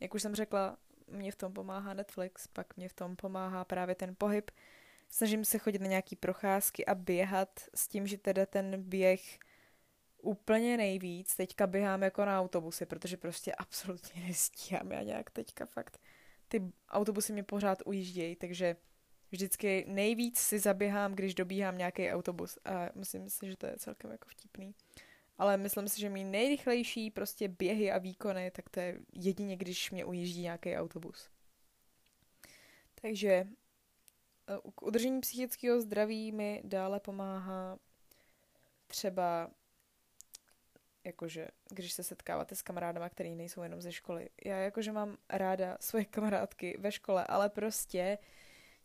jak 0.00 0.14
už 0.14 0.22
jsem 0.22 0.34
řekla, 0.34 0.76
mě 1.06 1.32
v 1.32 1.36
tom 1.36 1.52
pomáhá 1.52 1.94
Netflix, 1.94 2.46
pak 2.46 2.76
mě 2.76 2.88
v 2.88 2.92
tom 2.92 3.16
pomáhá 3.16 3.64
právě 3.64 3.94
ten 3.94 4.14
pohyb. 4.18 4.50
Snažím 5.14 5.44
se 5.44 5.58
chodit 5.58 5.78
na 5.78 5.86
nějaký 5.86 6.16
procházky 6.16 6.86
a 6.86 6.94
běhat 6.94 7.68
s 7.74 7.88
tím, 7.88 8.06
že 8.06 8.18
teda 8.18 8.46
ten 8.46 8.82
běh 8.82 9.38
úplně 10.22 10.76
nejvíc 10.76 11.36
teďka 11.36 11.66
běhám 11.66 12.02
jako 12.02 12.24
na 12.24 12.40
autobusy, 12.40 12.86
protože 12.86 13.16
prostě 13.16 13.52
absolutně 13.52 14.22
nestíhám 14.22 14.92
já 14.92 15.02
nějak 15.02 15.30
teďka 15.30 15.66
fakt. 15.66 16.00
Ty 16.48 16.62
autobusy 16.88 17.32
mě 17.32 17.42
pořád 17.42 17.82
ujíždějí, 17.84 18.36
takže 18.36 18.76
vždycky 19.30 19.84
nejvíc 19.88 20.38
si 20.38 20.58
zaběhám, 20.58 21.14
když 21.14 21.34
dobíhám 21.34 21.78
nějaký 21.78 22.10
autobus 22.10 22.58
a 22.64 22.88
myslím 22.94 23.30
si, 23.30 23.46
že 23.46 23.56
to 23.56 23.66
je 23.66 23.76
celkem 23.78 24.10
jako 24.10 24.28
vtipný. 24.28 24.74
Ale 25.38 25.56
myslím 25.56 25.88
si, 25.88 26.00
že 26.00 26.10
mý 26.10 26.24
nejrychlejší 26.24 27.10
prostě 27.10 27.48
běhy 27.48 27.92
a 27.92 27.98
výkony, 27.98 28.50
tak 28.50 28.68
to 28.68 28.80
je 28.80 28.98
jedině, 29.12 29.56
když 29.56 29.90
mě 29.90 30.04
ujíždí 30.04 30.42
nějaký 30.42 30.76
autobus. 30.76 31.28
Takže 32.94 33.46
k 34.74 34.82
udržení 34.82 35.20
psychického 35.20 35.80
zdraví 35.80 36.32
mi 36.32 36.62
dále 36.64 37.00
pomáhá 37.00 37.78
třeba 38.86 39.50
jakože, 41.04 41.48
když 41.70 41.92
se 41.92 42.02
setkáváte 42.02 42.54
s 42.54 42.62
kamarádama, 42.62 43.08
který 43.08 43.34
nejsou 43.34 43.62
jenom 43.62 43.80
ze 43.80 43.92
školy. 43.92 44.28
Já 44.44 44.56
jakože 44.56 44.92
mám 44.92 45.16
ráda 45.28 45.76
svoje 45.80 46.04
kamarádky 46.04 46.76
ve 46.78 46.92
škole, 46.92 47.26
ale 47.26 47.48
prostě 47.48 48.18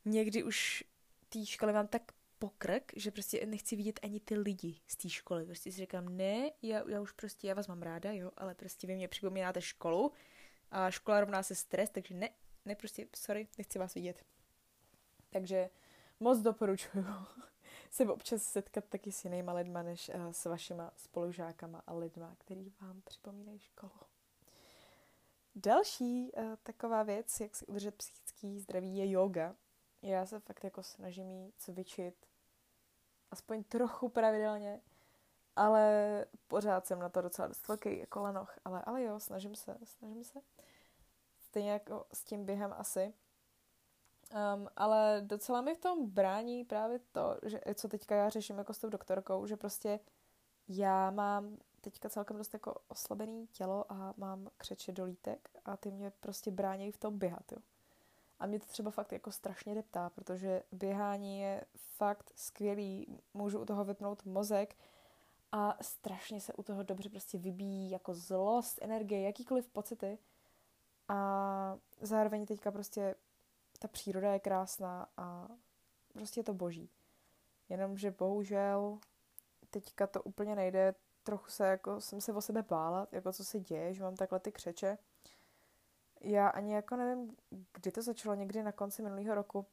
někdy 0.06 0.44
už 0.44 0.84
té 1.30 1.46
školy 1.46 1.74
mám 1.74 1.88
tak 1.88 2.12
pokrk, 2.40 2.92
že 2.96 3.12
prostě 3.12 3.46
nechci 3.46 3.76
vidět 3.76 4.00
ani 4.04 4.20
ty 4.20 4.38
lidi 4.38 4.82
z 4.88 4.96
té 4.96 5.10
školy. 5.10 5.46
Prostě 5.46 5.72
si 5.72 5.78
říkám, 5.78 6.18
ne, 6.18 6.52
já, 6.62 6.90
já 6.90 7.02
už 7.02 7.12
prostě, 7.12 7.48
já 7.48 7.54
vás 7.54 7.68
mám 7.68 7.82
ráda, 7.82 8.12
jo, 8.12 8.32
ale 8.38 8.56
prostě 8.56 8.88
vy 8.88 8.96
mě 8.96 9.08
připomínáte 9.08 9.62
školu 9.62 10.12
a 10.72 10.92
škola 10.92 11.20
rovná 11.20 11.44
se 11.44 11.56
stres, 11.56 11.90
takže 11.90 12.16
ne, 12.16 12.30
ne, 12.66 12.76
prostě, 12.76 13.08
sorry, 13.16 13.48
nechci 13.58 13.80
vás 13.80 13.94
vidět. 13.94 14.26
Takže 15.30 15.70
moc 16.20 16.40
doporučuju 16.40 17.06
se 17.92 18.06
občas 18.06 18.44
setkat 18.44 18.86
taky 18.86 19.12
s 19.12 19.26
jinýma 19.26 19.54
lidma, 19.54 19.84
než 19.84 20.10
uh, 20.10 20.32
s 20.32 20.46
vašima 20.46 20.92
spolužákama 20.96 21.84
a 21.88 21.94
lidma, 21.94 22.36
který 22.38 22.72
vám 22.82 23.02
připomínají 23.02 23.60
školu. 23.60 23.92
Další 25.56 26.32
uh, 26.32 26.56
taková 26.64 27.04
věc, 27.04 27.40
jak 27.40 27.56
si 27.56 27.66
udržet 27.66 27.96
psychický 27.96 28.60
zdraví, 28.60 28.98
je 28.98 29.12
yoga. 29.12 29.56
Já 30.02 30.26
se 30.26 30.40
fakt 30.40 30.64
jako 30.64 30.84
snažím 30.84 31.30
jí 31.30 31.54
cvičit 31.58 32.26
aspoň 33.32 33.64
trochu 33.64 34.10
pravidelně, 34.10 34.82
ale 35.56 36.26
pořád 36.48 36.88
jsem 36.88 37.00
na 37.00 37.10
to 37.10 37.22
docela 37.22 37.48
dost 37.48 37.68
velký 37.68 38.00
jako 38.00 38.26
ale, 38.66 38.82
ale 38.84 39.04
jo, 39.04 39.20
snažím 39.20 39.56
se, 39.56 39.78
snažím 39.84 40.24
se. 40.24 40.40
Stejně 41.40 41.72
jako 41.72 42.06
s 42.14 42.24
tím 42.24 42.46
během 42.46 42.74
asi. 42.78 43.14
Um, 44.30 44.68
ale 44.76 45.22
docela 45.26 45.62
mi 45.62 45.76
v 45.76 45.80
tom 45.80 46.10
brání 46.10 46.66
právě 46.66 47.00
to, 47.12 47.38
že 47.46 47.62
co 47.76 47.88
teďka 47.88 48.16
já 48.16 48.30
řeším 48.30 48.58
jako 48.58 48.74
s 48.74 48.78
tou 48.78 48.90
doktorkou, 48.90 49.46
že 49.46 49.58
prostě 49.58 50.00
já 50.68 51.12
mám 51.12 51.58
teďka 51.82 52.10
celkem 52.10 52.38
dost 52.38 52.54
jako 52.54 52.76
oslabený 52.88 53.48
tělo 53.48 53.92
a 53.92 54.14
mám 54.18 54.48
křeče 54.58 54.92
dolítek 54.92 55.50
a 55.66 55.78
ty 55.78 55.92
mě 55.92 56.12
prostě 56.20 56.52
brání 56.52 56.92
v 56.92 56.98
tom 56.98 57.18
běhat, 57.18 57.52
jo. 57.52 57.58
A 58.40 58.46
mě 58.46 58.60
to 58.60 58.66
třeba 58.66 58.92
fakt 58.92 59.12
jako 59.12 59.32
strašně 59.32 59.76
deptá, 59.76 60.10
protože 60.10 60.64
běhání 60.72 61.40
je 61.40 61.66
fakt 61.76 62.32
skvělý, 62.36 63.20
můžu 63.34 63.60
u 63.60 63.66
toho 63.66 63.86
vypnout 63.86 64.26
mozek 64.26 64.76
a 65.52 65.78
strašně 65.82 66.42
se 66.42 66.54
u 66.54 66.64
toho 66.64 66.84
dobře 66.84 67.10
prostě 67.10 67.38
vybíjí 67.38 67.90
jako 67.90 68.14
zlost, 68.14 68.80
energie, 68.82 69.22
jakýkoliv 69.22 69.70
pocity. 69.70 70.18
A 71.08 71.78
zároveň 72.02 72.46
teďka 72.46 72.72
prostě 72.72 73.16
ta 73.80 73.88
příroda 73.88 74.34
je 74.34 74.40
krásná 74.40 75.08
a 75.18 75.48
prostě 76.14 76.40
je 76.40 76.44
to 76.44 76.54
boží. 76.54 76.90
Jenomže 77.70 78.12
bohužel 78.12 79.00
teďka 79.70 80.08
to 80.08 80.22
úplně 80.22 80.56
nejde, 80.56 80.96
trochu 81.24 81.50
se 81.50 81.68
jako, 81.68 82.02
jsem 82.02 82.22
se 82.22 82.34
o 82.34 82.42
sebe 82.42 82.64
bála, 82.64 83.08
jako 83.12 83.34
co 83.34 83.46
se 83.46 83.60
děje, 83.60 83.94
že 83.94 84.04
mám 84.04 84.16
takhle 84.16 84.40
ty 84.40 84.52
křeče 84.52 84.98
já 86.22 86.48
ani 86.48 86.74
jako 86.74 86.96
nevím, 86.96 87.36
kdy 87.74 87.92
to 87.92 88.02
začalo, 88.02 88.36
někdy 88.36 88.64
na 88.64 88.72
konci 88.72 89.02
minulého 89.02 89.36
roku. 89.36 89.66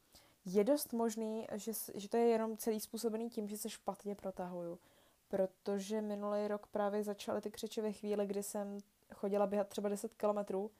Je 0.45 0.63
dost 0.63 0.93
možný, 0.93 1.47
že, 1.53 1.71
že 1.95 2.09
to 2.09 2.17
je 2.17 2.23
jenom 2.23 2.57
celý 2.57 2.79
způsobený 2.79 3.29
tím, 3.29 3.47
že 3.47 3.57
se 3.57 3.69
špatně 3.69 4.15
protahuju. 4.15 4.79
Protože 5.27 6.01
minulý 6.01 6.47
rok 6.47 6.67
právě 6.67 7.03
začaly 7.03 7.41
ty 7.41 7.51
křeče 7.51 7.81
ve 7.81 7.91
chvíli, 7.91 8.27
kdy 8.27 8.43
jsem 8.43 8.77
chodila 9.13 9.47
běhat 9.47 9.67
třeba 9.67 9.89
10 9.89 10.13
kilometrů 10.13 10.71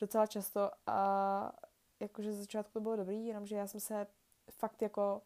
docela 0.00 0.26
často 0.26 0.70
a 0.86 1.52
jakože 2.00 2.32
z 2.32 2.40
začátku 2.40 2.72
to 2.72 2.80
bylo 2.80 2.96
dobrý, 2.96 3.26
jenomže 3.26 3.56
já 3.56 3.66
jsem 3.66 3.80
se 3.80 4.06
fakt 4.50 4.82
jako 4.82 5.22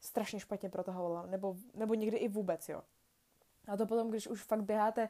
strašně 0.00 0.40
špatně 0.40 0.68
protahovala, 0.68 1.26
nebo, 1.26 1.56
nebo 1.74 1.94
někdy 1.94 2.16
i 2.16 2.28
vůbec, 2.28 2.68
jo. 2.68 2.82
A 3.68 3.76
to 3.76 3.86
potom, 3.86 4.10
když 4.10 4.28
už 4.28 4.42
fakt 4.42 4.62
běháte 4.62 5.08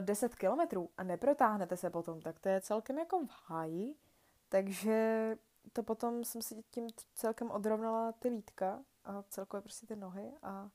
10 0.00 0.34
kilometrů 0.34 0.90
a 0.96 1.02
neprotáhnete 1.02 1.76
se 1.76 1.90
potom, 1.90 2.20
tak 2.20 2.40
to 2.40 2.48
je 2.48 2.60
celkem 2.60 2.98
jako 2.98 3.26
v 3.26 3.30
háji. 3.46 3.94
Takže 4.48 5.36
to 5.72 5.82
potom 5.82 6.24
jsem 6.24 6.42
si 6.42 6.62
tím 6.70 6.88
celkem 7.14 7.50
odrovnala 7.50 8.12
ty 8.12 8.28
lítka 8.28 8.82
a 9.04 9.22
celkově 9.22 9.62
prostě 9.62 9.86
ty 9.86 9.96
nohy 9.96 10.32
a 10.42 10.70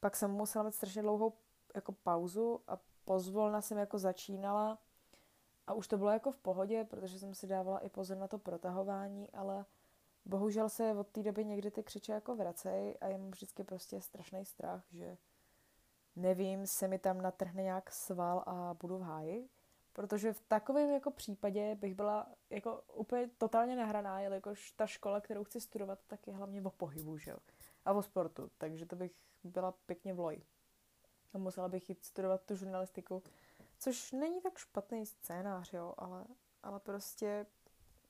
pak 0.00 0.16
jsem 0.16 0.30
musela 0.30 0.64
mít 0.64 0.74
strašně 0.74 1.02
dlouhou 1.02 1.32
jako 1.74 1.92
pauzu 1.92 2.60
a 2.68 2.78
pozvolna 3.04 3.60
jsem 3.60 3.78
jako 3.78 3.98
začínala 3.98 4.78
a 5.68 5.74
už 5.74 5.88
to 5.88 5.98
bylo 5.98 6.10
jako 6.10 6.32
v 6.32 6.38
pohodě, 6.38 6.84
protože 6.84 7.18
jsem 7.18 7.34
si 7.34 7.46
dávala 7.46 7.78
i 7.78 7.88
pozor 7.88 8.16
na 8.16 8.28
to 8.28 8.38
protahování, 8.38 9.30
ale 9.30 9.64
bohužel 10.24 10.68
se 10.68 10.92
od 10.92 11.08
té 11.08 11.22
doby 11.22 11.44
někdy 11.44 11.70
ty 11.70 11.82
křiče 11.82 12.12
jako 12.12 12.36
vracej 12.36 12.98
a 13.00 13.06
je 13.06 13.18
mu 13.18 13.30
vždycky 13.30 13.64
prostě 13.64 14.00
strašný 14.00 14.44
strach, 14.44 14.84
že 14.92 15.16
nevím, 16.16 16.66
se 16.66 16.88
mi 16.88 16.98
tam 16.98 17.22
natrhne 17.22 17.62
nějak 17.62 17.90
sval 17.92 18.44
a 18.46 18.76
budu 18.80 18.98
v 18.98 19.02
háji. 19.02 19.48
Protože 19.92 20.32
v 20.32 20.40
takovém 20.40 20.90
jako 20.90 21.10
případě 21.10 21.74
bych 21.74 21.94
byla 21.94 22.26
jako 22.50 22.82
úplně 22.94 23.30
totálně 23.38 23.76
nahraná, 23.76 24.20
jelikož 24.20 24.70
ta 24.70 24.86
škola, 24.86 25.20
kterou 25.20 25.44
chci 25.44 25.60
studovat, 25.60 25.98
tak 26.06 26.26
je 26.26 26.34
hlavně 26.34 26.62
o 26.62 26.70
pohybu, 26.70 27.18
že 27.18 27.30
jo? 27.30 27.36
A 27.84 27.92
o 27.92 28.02
sportu, 28.02 28.50
takže 28.58 28.86
to 28.86 28.96
bych 28.96 29.12
byla 29.44 29.72
pěkně 29.72 30.14
v 30.14 30.18
loji. 30.18 30.42
A 31.34 31.38
musela 31.38 31.68
bych 31.68 31.88
jít 31.88 32.04
studovat 32.04 32.44
tu 32.44 32.56
žurnalistiku, 32.56 33.22
což 33.78 34.12
není 34.12 34.40
tak 34.40 34.58
špatný 34.58 35.06
scénář, 35.06 35.72
jo, 35.72 35.94
ale, 35.98 36.24
ale 36.62 36.80
prostě 36.80 37.46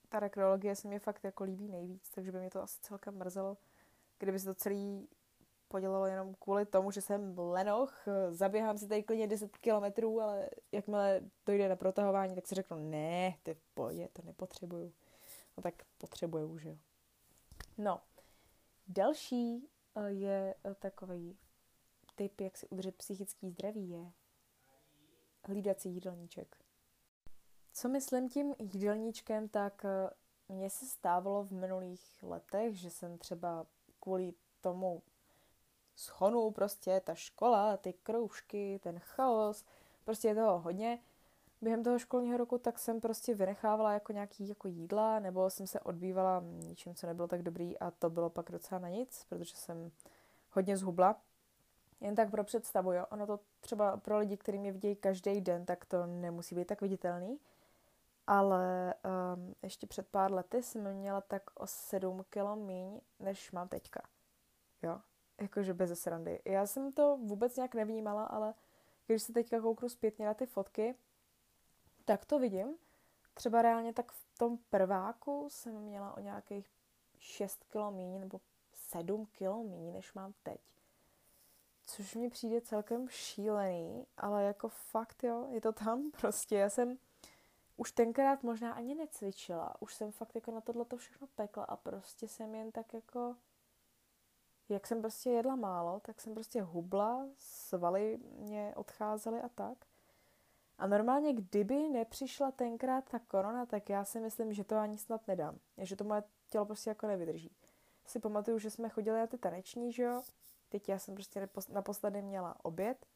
ta 0.09 0.21
rekreologie 0.21 0.77
se 0.77 0.89
mi 0.89 0.99
fakt 0.99 1.25
jako 1.25 1.45
líbí 1.45 1.69
nejvíc, 1.69 2.11
takže 2.11 2.33
by 2.33 2.39
mě 2.39 2.51
to 2.51 2.63
asi 2.63 2.81
celkem 2.81 3.19
mrzelo, 3.19 3.57
kdyby 4.19 4.39
se 4.39 4.45
to 4.45 4.55
celý 4.55 5.09
podělalo 5.69 6.07
jenom 6.07 6.35
kvůli 6.35 6.67
tomu, 6.67 6.91
že 6.91 7.01
jsem 7.01 7.39
lenoch, 7.39 8.05
zaběhám 8.31 8.79
si 8.79 8.89
tady 8.89 9.03
klidně 9.03 9.27
10 9.27 9.57
kilometrů, 9.57 10.21
ale 10.21 10.51
jakmile 10.73 11.21
dojde 11.47 11.69
na 11.69 11.77
protahování, 11.77 12.35
tak 12.35 12.47
si 12.47 12.55
řeknu, 12.55 12.91
ne, 12.91 13.37
ty 13.43 13.57
pohodě, 13.75 14.09
to 14.13 14.23
nepotřebuju. 14.23 14.93
No 15.57 15.63
tak 15.63 15.75
potřebuju, 15.99 16.59
že 16.59 16.69
jo. 16.69 16.77
No, 17.79 18.01
další 18.89 19.69
eh, 19.95 20.11
je 20.11 20.55
eh, 20.65 20.75
takový 20.75 21.39
typ, 22.15 22.41
jak 22.41 22.57
si 22.57 22.67
udržet 22.69 22.97
psychický 22.97 23.51
zdraví, 23.51 23.91
je 23.91 24.13
hlídat 25.49 25.81
si 25.81 25.89
jídelníček. 25.89 26.57
Co 27.73 27.89
myslím 27.89 28.29
tím 28.29 28.55
jídelníčkem, 28.59 29.49
tak 29.49 29.85
eh, 29.85 30.11
mně 30.49 30.71
se 30.71 30.87
stávalo 30.87 31.45
v 31.45 31.53
minulých 31.53 32.23
letech, 32.23 32.77
že 32.77 32.91
jsem 32.91 33.19
třeba 33.19 33.67
kvůli 34.01 34.35
tomu 34.61 35.03
schonu 35.97 36.51
prostě, 36.51 37.01
ta 37.05 37.15
škola, 37.15 37.77
ty 37.77 37.93
kroužky, 37.93 38.81
ten 38.83 38.99
chaos, 38.99 39.65
prostě 40.05 40.29
je 40.29 40.35
toho 40.35 40.59
hodně. 40.59 40.99
Během 41.61 41.85
toho 41.85 41.99
školního 41.99 42.37
roku 42.37 42.59
tak 42.59 42.79
jsem 42.79 43.01
prostě 43.01 43.35
vynechávala 43.35 43.93
jako 43.93 44.13
nějaký 44.13 44.49
jako 44.49 44.69
jídla, 44.69 45.19
nebo 45.19 45.51
jsem 45.51 45.67
se 45.67 45.81
odbývala 45.81 46.43
ničím, 46.45 46.95
co 46.95 47.07
nebylo 47.07 47.29
tak 47.29 47.43
dobrý 47.43 47.79
a 47.79 47.91
to 47.91 48.11
bylo 48.11 48.31
pak 48.31 48.51
docela 48.51 48.79
na 48.79 48.89
nic, 48.89 49.25
protože 49.29 49.57
jsem 49.57 49.91
hodně 50.51 50.77
zhubla. 50.77 51.21
Jen 52.01 52.15
tak 52.15 52.31
pro 52.31 52.45
představu, 52.45 52.93
jo, 52.93 53.07
ono 53.11 53.27
to 53.27 53.41
třeba 53.61 53.97
pro 53.97 54.19
lidi, 54.19 54.37
kteří 54.37 54.59
mě 54.59 54.73
vidějí 54.73 54.97
každý 54.97 55.41
den, 55.41 55.65
tak 55.65 55.85
to 55.85 56.07
nemusí 56.07 56.55
být 56.55 56.67
tak 56.67 56.81
viditelný, 56.81 57.39
ale 58.27 58.95
um, 59.35 59.55
ještě 59.63 59.87
před 59.87 60.09
pár 60.09 60.33
lety 60.33 60.63
jsem 60.63 60.95
měla 60.95 61.21
tak 61.21 61.43
o 61.55 61.67
7 61.67 62.25
kilo 62.31 62.57
míň, 62.57 63.01
než 63.21 63.53
mám 63.53 63.69
teďka. 63.69 64.03
Jo, 64.83 65.01
jakože 65.41 65.75
bez 65.75 66.01
srandy. 66.01 66.41
Já 66.45 66.67
jsem 66.67 66.93
to 66.93 67.17
vůbec 67.17 67.57
nějak 67.57 67.75
nevnímala, 67.75 68.25
ale 68.25 68.55
když 69.07 69.23
se 69.23 69.33
teďka 69.33 69.61
kouknu 69.61 69.89
zpětně 69.89 70.27
na 70.27 70.35
ty 70.35 70.47
fotky, 70.47 70.95
tak 72.05 72.25
to 72.25 72.39
vidím. 72.39 72.77
Třeba 73.35 73.63
reálně 73.63 73.93
tak 73.93 74.13
v 74.13 74.39
tom 74.39 74.59
prváku 74.71 75.49
jsem 75.51 75.81
měla 75.81 76.17
o 76.17 76.21
nějakých 76.21 76.71
6 77.19 77.65
kilo 77.65 77.91
míň 77.91 78.21
nebo 78.21 78.41
7 78.73 79.27
kilo 79.27 79.63
míň, 79.63 79.93
než 79.93 80.15
mám 80.15 80.35
teď. 80.43 80.61
Což 81.89 82.15
mi 82.15 82.31
přijde 82.31 82.61
celkem 82.61 83.09
šílený, 83.09 84.07
ale 84.17 84.45
jako 84.45 84.69
fakt 84.69 85.25
jo, 85.25 85.47
je 85.51 85.61
to 85.61 85.73
tam 85.73 86.11
prostě. 86.21 86.57
Já 86.57 86.71
jsem 86.71 86.99
už 87.77 87.93
tenkrát 87.93 88.43
možná 88.43 88.73
ani 88.73 88.95
necvičila, 88.95 89.75
už 89.81 89.95
jsem 89.95 90.13
fakt 90.13 90.35
jako 90.35 90.51
na 90.51 90.61
tohle 90.61 90.85
to 90.85 90.97
všechno 90.97 91.27
pekla 91.27 91.65
a 91.65 91.77
prostě 91.77 92.29
jsem 92.29 92.55
jen 92.55 92.73
tak 92.73 92.95
jako 92.95 93.37
jak 94.69 94.87
jsem 94.87 95.01
prostě 95.01 95.31
jedla 95.31 95.57
málo, 95.57 96.01
tak 96.01 96.21
jsem 96.21 96.35
prostě 96.35 96.63
hubla, 96.63 97.27
svaly 97.39 98.19
mě 98.39 98.73
odcházely 98.77 99.41
a 99.41 99.49
tak. 99.49 99.79
A 100.79 100.87
normálně, 100.87 101.33
kdyby 101.33 101.89
nepřišla 101.89 102.51
tenkrát 102.51 103.11
ta 103.11 103.19
korona, 103.19 103.67
tak 103.67 103.91
já 103.91 104.05
si 104.05 104.21
myslím, 104.21 104.53
že 104.53 104.65
to 104.65 104.77
ani 104.77 104.99
snad 104.99 105.29
nedám. 105.29 105.59
Že 105.79 105.97
to 105.97 106.05
moje 106.05 106.23
tělo 106.49 106.65
prostě 106.67 106.91
jako 106.91 107.07
nevydrží. 107.07 107.51
Si 108.07 108.21
pamatuju, 108.21 108.59
že 108.59 108.71
jsme 108.71 108.89
chodili 108.89 109.19
na 109.19 109.27
ty 109.27 109.39
taneční, 109.39 109.93
že 109.93 110.03
jo? 110.03 110.23
Teď 110.69 110.89
já 110.89 110.99
jsem 110.99 111.15
prostě 111.15 111.49
naposledy 111.69 112.23
měla 112.23 112.65
oběd, 112.65 113.07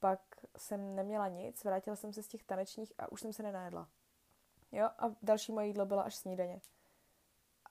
pak 0.00 0.20
jsem 0.56 0.94
neměla 0.94 1.28
nic, 1.28 1.64
vrátila 1.64 1.96
jsem 1.96 2.12
se 2.12 2.22
z 2.22 2.28
těch 2.28 2.44
tanečních 2.44 2.92
a 2.98 3.12
už 3.12 3.20
jsem 3.20 3.32
se 3.32 3.42
nenajedla. 3.42 3.88
Jo, 4.72 4.90
a 4.98 5.04
další 5.22 5.52
moje 5.52 5.66
jídlo 5.66 5.86
byla 5.86 6.02
až 6.02 6.14
snídaně. 6.16 6.60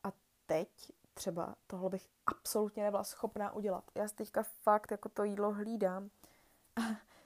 A 0.04 0.12
teď 0.46 0.92
třeba 1.14 1.56
tohle 1.68 1.90
bych 1.90 2.10
absolutně 2.26 2.84
nebyla 2.84 3.04
schopná 3.04 3.52
udělat. 3.52 3.92
Já 3.96 4.08
teďka 4.08 4.44
fakt 4.44 4.92
jako 4.92 5.10
to 5.10 5.24
jídlo 5.24 5.54
hlídám. 5.54 6.10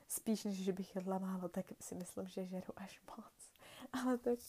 Spíš 0.08 0.44
než 0.44 0.64
že 0.64 0.74
bych 0.74 0.96
jedla 0.96 1.20
málo, 1.20 1.50
tak 1.50 1.66
si 1.82 1.96
myslím, 1.96 2.28
že 2.28 2.46
žeru 2.46 2.74
až 2.76 3.02
moc. 3.08 3.52
Ale 3.94 4.18
tak 4.18 4.40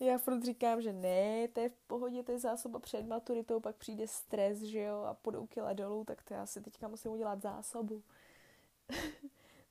já 0.00 0.18
furt 0.18 0.42
říkám, 0.42 0.82
že 0.82 0.92
ne, 0.92 1.48
to 1.48 1.60
je 1.60 1.68
v 1.68 1.76
pohodě, 1.86 2.22
to 2.22 2.32
je 2.32 2.38
zásoba 2.38 2.78
před 2.78 3.06
maturitou, 3.06 3.60
pak 3.60 3.76
přijde 3.76 4.08
stres, 4.08 4.58
že 4.58 4.80
jo, 4.80 5.02
a 5.02 5.14
půjdou 5.14 5.46
kila 5.46 5.72
dolů, 5.72 6.04
tak 6.04 6.22
to 6.22 6.34
já 6.34 6.46
si 6.46 6.60
teďka 6.60 6.88
musím 6.88 7.10
udělat 7.10 7.42
zásobu. 7.42 8.02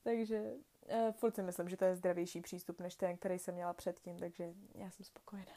takže 0.03 0.53
uh, 0.91 1.11
furt 1.11 1.35
si 1.35 1.43
myslím, 1.43 1.69
že 1.69 1.77
to 1.77 1.85
je 1.85 1.95
zdravější 1.95 2.41
přístup, 2.41 2.79
než 2.79 2.95
ten, 2.95 3.17
který 3.17 3.39
jsem 3.39 3.55
měla 3.55 3.73
předtím, 3.73 4.19
takže 4.19 4.53
já 4.75 4.91
jsem 4.91 5.05
spokojená. 5.05 5.51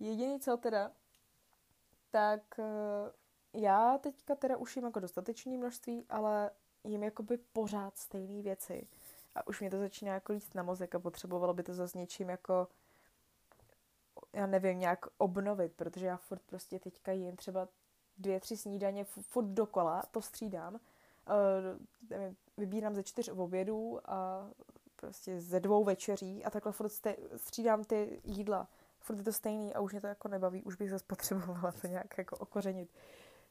Jediný, 0.00 0.40
co 0.40 0.56
teda 0.56 0.92
tak 2.14 2.58
eh, 2.58 3.12
já 3.52 3.98
teďka 3.98 4.34
teda 4.34 4.56
už 4.56 4.76
jim 4.76 4.84
jako 4.84 5.00
dostatečné 5.00 5.56
množství, 5.56 6.06
ale 6.08 6.50
jim 6.84 7.02
jakoby 7.02 7.36
pořád 7.36 7.98
stejné 7.98 8.42
věci. 8.42 8.86
A 9.34 9.46
už 9.46 9.60
mě 9.60 9.70
to 9.70 9.78
začíná 9.78 10.14
jako 10.14 10.32
líst 10.32 10.54
na 10.54 10.62
mozek 10.62 10.94
a 10.94 10.98
potřebovalo 10.98 11.54
by 11.54 11.62
to 11.62 11.74
zase 11.74 11.98
něčím 11.98 12.28
jako 12.28 12.68
já 14.34 14.46
nevím, 14.46 14.78
nějak 14.78 15.06
obnovit, 15.18 15.72
protože 15.72 16.06
já 16.06 16.16
furt 16.16 16.42
prostě 16.42 16.78
teďka 16.78 17.12
jim 17.12 17.36
třeba 17.36 17.68
dvě, 18.18 18.40
tři 18.40 18.56
snídaně 18.56 19.04
furt 19.04 19.46
dokola, 19.46 20.02
to 20.10 20.22
střídám. 20.22 20.74
Uh, 20.74 20.80
vybírám 22.56 22.94
ze 22.94 23.02
čtyř 23.02 23.28
obědů 23.28 24.00
a 24.04 24.50
prostě 24.96 25.40
ze 25.40 25.60
dvou 25.60 25.84
večeří 25.84 26.44
a 26.44 26.50
takhle 26.50 26.72
furt 26.72 26.92
střídám 27.36 27.84
ty 27.84 28.20
jídla 28.24 28.68
furt 29.04 29.16
je 29.16 29.24
to 29.24 29.32
stejný 29.32 29.74
a 29.74 29.80
už 29.80 29.92
mě 29.92 30.00
to 30.00 30.06
jako 30.06 30.28
nebaví, 30.28 30.62
už 30.62 30.76
bych 30.76 30.90
zase 30.90 31.04
potřebovala 31.06 31.72
to 31.72 31.86
nějak 31.86 32.18
jako 32.18 32.36
okořenit. 32.36 32.90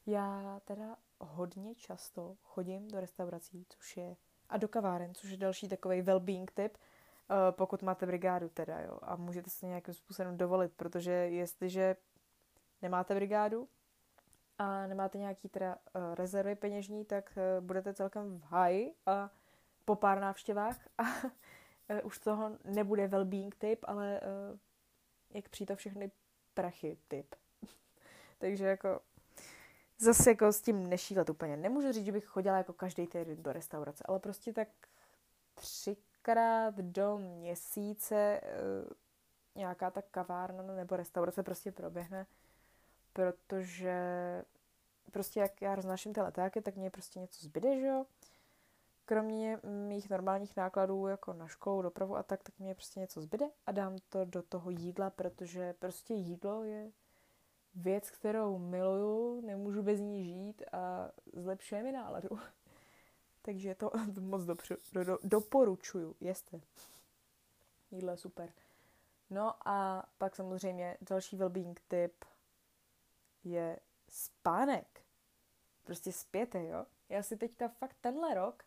Já 0.05 0.61
teda 0.65 0.95
hodně 1.19 1.75
často 1.75 2.37
chodím 2.43 2.87
do 2.87 2.99
restaurací, 2.99 3.65
což 3.69 3.97
je, 3.97 4.15
a 4.49 4.57
do 4.57 4.67
kaváren, 4.67 5.15
což 5.15 5.29
je 5.29 5.37
další 5.37 5.69
takový 5.69 6.01
well-being 6.01 6.47
tip, 6.53 6.77
pokud 7.51 7.81
máte 7.81 8.05
brigádu 8.05 8.49
teda, 8.49 8.79
jo, 8.79 8.99
a 9.01 9.15
můžete 9.15 9.49
se 9.49 9.65
nějakým 9.65 9.93
způsobem 9.93 10.37
dovolit, 10.37 10.73
protože 10.75 11.11
jestliže 11.11 11.95
nemáte 12.81 13.15
brigádu 13.15 13.67
a 14.57 14.87
nemáte 14.87 15.17
nějaký 15.17 15.49
teda 15.49 15.75
uh, 15.75 16.15
rezervy 16.15 16.55
peněžní, 16.55 17.05
tak 17.05 17.37
uh, 17.37 17.65
budete 17.65 17.93
celkem 17.93 18.39
v 18.39 18.43
háji 18.43 18.93
a 19.05 19.29
po 19.85 19.95
pár 19.95 20.19
návštěvách 20.19 20.87
a 20.97 21.03
už 22.03 22.19
toho 22.19 22.51
nebude 22.63 23.07
well-being 23.07 23.51
tip, 23.57 23.79
ale 23.87 24.21
jak 25.33 25.49
přijít 25.49 25.71
všechny 25.75 26.11
prachy 26.53 26.97
typ. 27.07 27.35
Takže 28.37 28.65
jako 28.65 28.99
zase 29.97 30.29
jako 30.29 30.51
s 30.51 30.61
tím 30.61 30.89
nešílet 30.89 31.29
úplně. 31.29 31.57
Nemůžu 31.57 31.91
říct, 31.91 32.05
že 32.05 32.11
bych 32.11 32.25
chodila 32.25 32.57
jako 32.57 32.73
každý 32.73 33.07
týden 33.07 33.43
do 33.43 33.53
restaurace, 33.53 34.03
ale 34.07 34.19
prostě 34.19 34.53
tak 34.53 34.67
třikrát 36.23 36.75
do 36.75 37.17
měsíce 37.17 38.41
uh, 38.43 38.91
nějaká 39.55 39.91
ta 39.91 40.01
kavárna 40.01 40.63
nebo 40.63 40.95
restaurace 40.95 41.43
prostě 41.43 41.71
proběhne, 41.71 42.25
protože 43.13 43.95
prostě 45.11 45.39
jak 45.39 45.61
já 45.61 45.75
roznáším 45.75 46.13
ty 46.13 46.21
letáky, 46.21 46.61
tak 46.61 46.75
mě 46.75 46.89
prostě 46.89 47.19
něco 47.19 47.45
zbyde, 47.45 47.79
že 47.79 47.87
jo 47.87 48.05
kromě 49.05 49.59
mých 49.63 50.09
normálních 50.09 50.57
nákladů 50.57 51.07
jako 51.07 51.33
na 51.33 51.47
školu, 51.47 51.81
dopravu 51.81 52.15
a 52.15 52.23
tak, 52.23 52.43
tak 52.43 52.59
mě 52.59 52.75
prostě 52.75 52.99
něco 52.99 53.21
zbyde 53.21 53.45
a 53.65 53.71
dám 53.71 53.97
to 54.09 54.25
do 54.25 54.43
toho 54.43 54.69
jídla, 54.69 55.09
protože 55.09 55.73
prostě 55.73 56.13
jídlo 56.13 56.63
je 56.63 56.91
věc, 57.75 58.11
kterou 58.11 58.57
miluju, 58.57 59.41
nemůžu 59.41 59.83
bez 59.83 59.99
ní 59.99 60.23
žít 60.23 60.63
a 60.71 61.11
zlepšuje 61.33 61.83
mi 61.83 61.91
náladu. 61.91 62.29
Takže 63.45 63.75
to 63.75 63.91
moc 64.19 64.45
dopřu, 64.45 64.75
do, 64.93 65.03
do, 65.03 65.19
doporučuju, 65.23 66.15
jeste. 66.19 66.61
Jídlo 67.91 68.11
je 68.11 68.17
super. 68.17 68.53
No 69.29 69.67
a 69.67 70.05
pak 70.17 70.35
samozřejmě 70.35 70.97
další 71.01 71.35
wellbeing 71.35 71.81
tip 71.87 72.25
je 73.43 73.79
spánek. 74.09 75.01
Prostě 75.83 76.11
spěte, 76.11 76.63
jo. 76.63 76.85
Já 77.09 77.23
si 77.23 77.37
teďka 77.37 77.67
fakt 77.67 77.97
tenhle 78.01 78.33
rok 78.33 78.63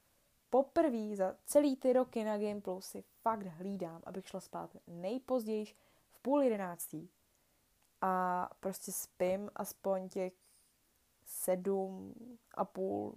poprvé 0.51 1.17
za 1.17 1.37
celý 1.47 1.77
ty 1.77 1.93
roky 1.93 2.25
na 2.25 2.39
Game 2.39 2.61
Plus 2.61 2.87
si 2.87 3.05
fakt 3.23 3.47
hlídám, 3.47 4.03
abych 4.07 4.29
šla 4.29 4.41
spát 4.41 4.71
nejpozději 4.87 5.65
v 6.11 6.19
půl 6.23 6.43
jedenáctý. 6.43 7.09
A 8.01 8.51
prostě 8.61 8.93
spím 8.93 9.51
aspoň 9.55 10.09
těch 10.09 10.33
sedm 11.27 12.15
a 12.55 12.65
půl, 12.65 13.15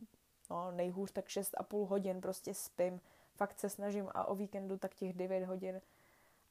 no 0.49 0.71
nejhůř 0.71 1.11
tak 1.11 1.27
šest 1.27 1.55
a 1.57 1.63
půl 1.63 1.85
hodin 1.85 2.21
prostě 2.21 2.53
spím. 2.53 3.01
Fakt 3.35 3.59
se 3.59 3.69
snažím 3.69 4.09
a 4.13 4.25
o 4.25 4.35
víkendu 4.35 4.77
tak 4.77 4.95
těch 4.95 5.13
devět 5.13 5.45
hodin, 5.45 5.81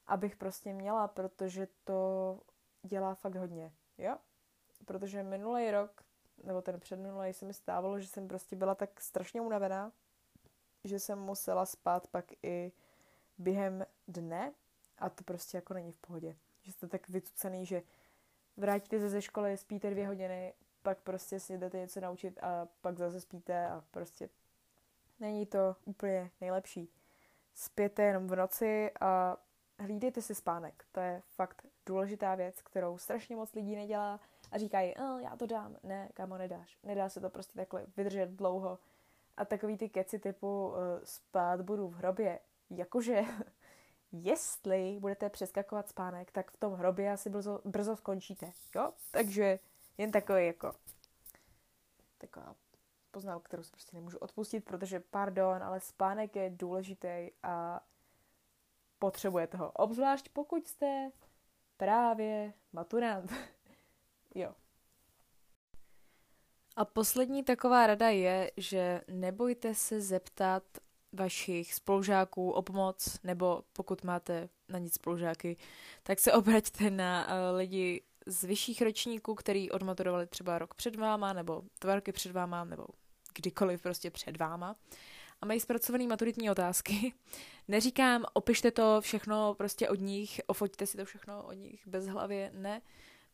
abych 0.07 0.35
prostě 0.35 0.73
měla, 0.73 1.07
protože 1.07 1.67
to 1.83 2.39
dělá 2.83 3.15
fakt 3.15 3.35
hodně, 3.35 3.71
jo? 3.97 4.17
Protože 4.85 5.23
minulý 5.23 5.71
rok, 5.71 6.03
nebo 6.43 6.61
ten 6.61 6.79
předminulý 6.79 7.33
se 7.33 7.45
mi 7.45 7.53
stávalo, 7.53 7.99
že 7.99 8.07
jsem 8.07 8.27
prostě 8.27 8.55
byla 8.55 8.75
tak 8.75 9.01
strašně 9.01 9.41
unavená, 9.41 9.91
že 10.83 10.99
jsem 10.99 11.19
musela 11.19 11.65
spát 11.65 12.07
pak 12.07 12.25
i 12.43 12.71
během 13.37 13.85
dne 14.07 14.53
a 14.97 15.09
to 15.09 15.23
prostě 15.23 15.57
jako 15.57 15.73
není 15.73 15.91
v 15.91 15.97
pohodě. 15.97 16.35
Že 16.61 16.71
jste 16.71 16.87
tak 16.87 17.09
vycucený, 17.09 17.65
že 17.65 17.83
vrátíte 18.57 18.99
se 18.99 19.09
ze 19.09 19.21
školy, 19.21 19.57
spíte 19.57 19.89
dvě 19.89 20.07
hodiny, 20.07 20.53
pak 20.89 20.97
prostě 20.97 21.39
si 21.39 21.57
jdete 21.57 21.77
něco 21.77 21.99
naučit 21.99 22.39
a 22.43 22.67
pak 22.81 22.97
zase 22.97 23.21
spíte 23.21 23.67
a 23.67 23.83
prostě 23.91 24.29
není 25.19 25.45
to 25.45 25.75
úplně 25.85 26.31
nejlepší. 26.41 26.89
Spěte 27.55 28.03
jenom 28.03 28.27
v 28.27 28.35
noci 28.35 28.91
a 29.01 29.37
hlídejte 29.79 30.21
si 30.21 30.35
spánek. 30.35 30.85
To 30.91 30.99
je 30.99 31.21
fakt 31.27 31.65
důležitá 31.85 32.35
věc, 32.35 32.61
kterou 32.61 32.97
strašně 32.97 33.35
moc 33.35 33.53
lidí 33.53 33.75
nedělá 33.75 34.19
a 34.51 34.57
říkají, 34.57 34.95
oh, 34.95 35.21
já 35.21 35.35
to 35.35 35.45
dám. 35.45 35.75
Ne, 35.83 36.09
kámo, 36.13 36.37
nedáš. 36.37 36.77
Nedá 36.83 37.09
se 37.09 37.19
to 37.19 37.29
prostě 37.29 37.53
takhle 37.57 37.85
vydržet 37.97 38.29
dlouho. 38.29 38.79
A 39.37 39.45
takový 39.45 39.77
ty 39.77 39.89
keci 39.89 40.19
typu 40.19 40.67
uh, 40.67 40.75
spát 41.03 41.61
budu 41.61 41.87
v 41.87 41.93
hrobě, 41.93 42.39
jakože 42.69 43.21
jestli 44.11 44.97
budete 44.99 45.29
přeskakovat 45.29 45.89
spánek, 45.89 46.31
tak 46.31 46.51
v 46.51 46.57
tom 46.57 46.73
hrobě 46.73 47.11
asi 47.11 47.29
brzo, 47.29 47.61
brzo 47.65 47.95
skončíte. 47.95 48.51
Jo? 48.75 48.93
Takže 49.11 49.59
jen 49.99 50.11
takový 50.11 50.45
jako 50.45 50.71
taková 52.17 52.55
poznámka, 53.11 53.47
kterou 53.47 53.63
si 53.63 53.71
prostě 53.71 53.97
nemůžu 53.97 54.17
odpustit, 54.17 54.65
protože 54.65 54.99
pardon, 54.99 55.63
ale 55.63 55.79
spánek 55.79 56.35
je 56.35 56.49
důležitý 56.49 57.31
a 57.43 57.79
potřebujete 58.99 59.57
ho. 59.57 59.71
Obzvlášť 59.71 60.29
pokud 60.29 60.67
jste 60.67 61.11
právě 61.77 62.53
maturant. 62.73 63.33
jo. 64.35 64.55
A 66.75 66.85
poslední 66.85 67.43
taková 67.43 67.87
rada 67.87 68.09
je, 68.09 68.51
že 68.57 69.01
nebojte 69.07 69.75
se 69.75 70.01
zeptat 70.01 70.63
vašich 71.13 71.73
spolužáků 71.73 72.51
o 72.51 72.61
pomoc, 72.61 73.19
nebo 73.23 73.63
pokud 73.73 74.03
máte 74.03 74.49
na 74.69 74.79
nic 74.79 74.93
spolužáky, 74.93 75.57
tak 76.03 76.19
se 76.19 76.33
obraťte 76.39 76.89
na 76.89 77.27
uh, 77.27 77.57
lidi 77.57 78.01
z 78.29 78.43
vyšších 78.43 78.81
ročníků, 78.81 79.35
který 79.35 79.71
odmaturovali 79.71 80.27
třeba 80.27 80.59
rok 80.59 80.73
před 80.73 80.95
váma, 80.95 81.33
nebo 81.33 81.61
dva 81.81 81.95
roky 81.95 82.11
před 82.11 82.31
váma, 82.31 82.63
nebo 82.63 82.85
kdykoliv 83.35 83.81
prostě 83.81 84.11
před 84.11 84.37
váma 84.37 84.75
a 85.41 85.45
mají 85.45 85.59
zpracované 85.59 86.07
maturitní 86.07 86.51
otázky. 86.51 87.13
Neříkám, 87.67 88.25
opište 88.33 88.71
to 88.71 89.01
všechno 89.01 89.53
prostě 89.53 89.89
od 89.89 89.99
nich, 89.99 90.41
ofoťte 90.47 90.85
si 90.85 90.97
to 90.97 91.05
všechno 91.05 91.43
od 91.43 91.53
nich 91.53 91.87
bez 91.87 92.07
hlavě, 92.07 92.51
ne. 92.53 92.81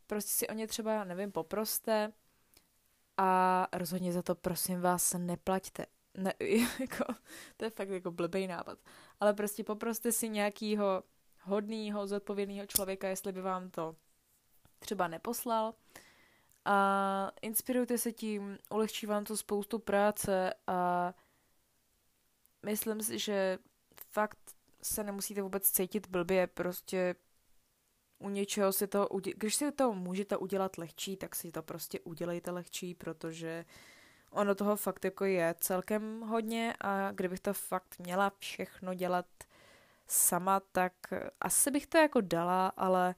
Prostě 0.07 0.31
si 0.31 0.47
o 0.47 0.53
ně 0.53 0.67
třeba, 0.67 1.03
nevím, 1.03 1.31
poproste 1.31 2.13
a 3.17 3.67
rozhodně 3.73 4.13
za 4.13 4.21
to, 4.21 4.35
prosím 4.35 4.81
vás, 4.81 5.15
neplaťte. 5.17 5.85
Ne, 6.17 6.33
jako, 6.79 7.13
to 7.57 7.65
je 7.65 7.69
fakt 7.69 7.89
jako 7.89 8.11
blbý 8.11 8.47
nápad. 8.47 8.79
Ale 9.19 9.33
prostě 9.33 9.63
poproste 9.63 10.11
si 10.11 10.29
nějakýho 10.29 11.03
hodného, 11.41 12.07
zodpovědného 12.07 12.67
člověka, 12.67 13.07
jestli 13.07 13.31
by 13.31 13.41
vám 13.41 13.69
to 13.69 13.95
třeba 14.85 15.07
neposlal. 15.07 15.73
A 16.65 17.31
inspirujte 17.41 17.97
se 17.97 18.11
tím, 18.11 18.57
ulehčí 18.69 19.05
vám 19.05 19.23
to 19.23 19.37
spoustu 19.37 19.79
práce 19.79 20.53
a 20.67 21.13
myslím 22.65 23.01
si, 23.01 23.19
že 23.19 23.57
fakt 24.11 24.37
se 24.81 25.03
nemusíte 25.03 25.41
vůbec 25.41 25.71
cítit 25.71 26.07
blbě, 26.07 26.47
prostě 26.47 27.15
u 28.19 28.29
něčeho 28.29 28.73
si 28.73 28.87
to, 28.87 29.09
když 29.35 29.55
si 29.55 29.71
to 29.71 29.93
můžete 29.93 30.37
udělat 30.37 30.77
lehčí, 30.77 31.17
tak 31.17 31.35
si 31.35 31.51
to 31.51 31.63
prostě 31.63 31.99
udělejte 31.99 32.51
lehčí, 32.51 32.95
protože 32.95 33.65
ono 34.31 34.55
toho 34.55 34.75
fakt 34.75 35.05
jako 35.05 35.25
je 35.25 35.55
celkem 35.59 36.21
hodně 36.21 36.73
a 36.81 37.11
kdybych 37.11 37.39
to 37.39 37.53
fakt 37.53 37.99
měla 37.99 38.31
všechno 38.39 38.93
dělat 38.93 39.25
sama, 40.07 40.59
tak 40.59 40.93
asi 41.41 41.71
bych 41.71 41.87
to 41.87 41.97
jako 41.97 42.21
dala, 42.21 42.67
ale 42.67 43.15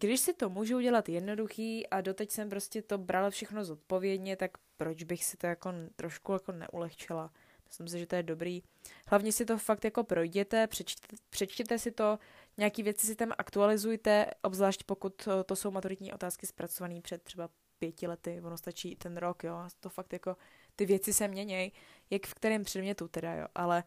když 0.00 0.20
si 0.20 0.32
to 0.32 0.48
můžu 0.50 0.76
udělat 0.76 1.08
jednoduchý 1.08 1.86
a 1.86 2.00
doteď 2.00 2.30
jsem 2.30 2.48
prostě 2.48 2.82
to 2.82 2.98
brala 2.98 3.30
všechno 3.30 3.64
zodpovědně, 3.64 4.36
tak 4.36 4.50
proč 4.76 5.02
bych 5.02 5.24
si 5.24 5.36
to 5.36 5.46
jako 5.46 5.72
trošku 5.96 6.32
jako 6.32 6.52
neulehčila? 6.52 7.32
Myslím 7.68 7.88
si, 7.88 7.98
že 7.98 8.06
to 8.06 8.16
je 8.16 8.22
dobrý. 8.22 8.62
Hlavně 9.06 9.32
si 9.32 9.44
to 9.44 9.58
fakt 9.58 9.84
jako 9.84 10.04
projděte, 10.04 10.66
přečtěte, 10.66 11.16
přečtěte 11.30 11.78
si 11.78 11.90
to, 11.90 12.18
nějaký 12.56 12.82
věci 12.82 13.06
si 13.06 13.16
tam 13.16 13.32
aktualizujte, 13.38 14.26
obzvlášť 14.42 14.84
pokud 14.84 15.28
to 15.46 15.56
jsou 15.56 15.70
maturitní 15.70 16.12
otázky 16.12 16.46
zpracované 16.46 17.00
před 17.00 17.22
třeba 17.22 17.48
pěti 17.78 18.06
lety, 18.06 18.40
ono 18.44 18.56
stačí 18.56 18.96
ten 18.96 19.16
rok, 19.16 19.44
jo, 19.44 19.54
to 19.80 19.88
fakt 19.88 20.12
jako, 20.12 20.36
ty 20.76 20.86
věci 20.86 21.12
se 21.12 21.28
měněj, 21.28 21.72
jak 22.10 22.26
v 22.26 22.34
kterém 22.34 22.64
předmětu 22.64 23.08
teda, 23.08 23.34
jo, 23.34 23.46
ale 23.54 23.84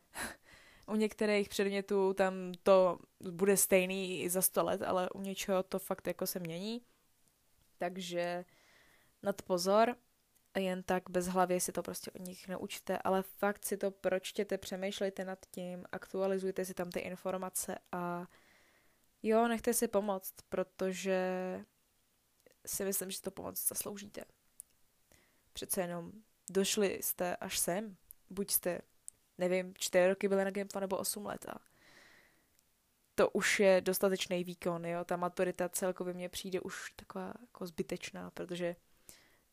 u 0.88 0.96
některých 0.96 1.50
předmětů 1.50 2.13
tam 2.13 2.34
to 2.63 3.00
bude 3.32 3.58
stejný 3.58 4.22
i 4.22 4.30
za 4.30 4.41
sto 4.41 4.63
let, 4.63 4.82
ale 4.82 5.10
u 5.10 5.22
něčeho 5.22 5.63
to 5.63 5.80
fakt 5.80 6.08
jako 6.08 6.28
se 6.28 6.39
mění, 6.39 6.82
takže 7.78 8.46
nad 9.24 9.41
pozor, 9.41 9.96
jen 10.60 10.84
tak 10.84 11.10
bez 11.10 11.28
hlavě 11.28 11.62
si 11.62 11.72
to 11.72 11.84
prostě 11.84 12.12
od 12.12 12.22
nich 12.22 12.48
neučte, 12.48 12.98
ale 12.98 13.22
fakt 13.22 13.65
si 13.65 13.78
to 13.78 13.91
pročtěte, 13.91 14.58
přemýšlejte 14.58 15.26
nad 15.26 15.39
tím, 15.52 15.86
aktualizujte 15.91 16.65
si 16.65 16.74
tam 16.74 16.89
ty 16.89 17.00
informace 17.00 17.80
a 17.91 18.28
jo, 19.24 19.48
nechte 19.48 19.74
si 19.74 19.88
pomoct, 19.88 20.34
protože 20.50 21.19
si 22.65 22.86
myslím, 22.86 23.12
že 23.12 23.22
to 23.22 23.32
pomoc 23.32 23.67
zasloužíte. 23.67 24.26
Přece 25.54 25.82
jenom 25.82 26.12
došli 26.50 27.00
jste 27.02 27.36
až 27.36 27.60
sem, 27.60 27.98
buď 28.30 28.52
jste, 28.52 28.82
nevím, 29.38 29.74
čtyři 29.78 30.08
roky 30.08 30.28
byli 30.28 30.46
na 30.46 30.52
Gamepla 30.52 30.82
nebo 30.82 30.98
osm 30.98 31.26
let 31.26 31.46
a 31.50 31.56
to 33.15 33.30
už 33.30 33.60
je 33.60 33.82
dostatečný 33.82 34.43
výkon, 34.43 34.86
jo, 34.86 35.04
ta 35.04 35.17
maturita 35.17 35.69
celkově 35.69 36.13
mně 36.13 36.30
přijde 36.30 36.62
už 36.62 36.91
taková 36.96 37.34
jako 37.41 37.65
zbytečná, 37.67 38.32
protože 38.32 38.76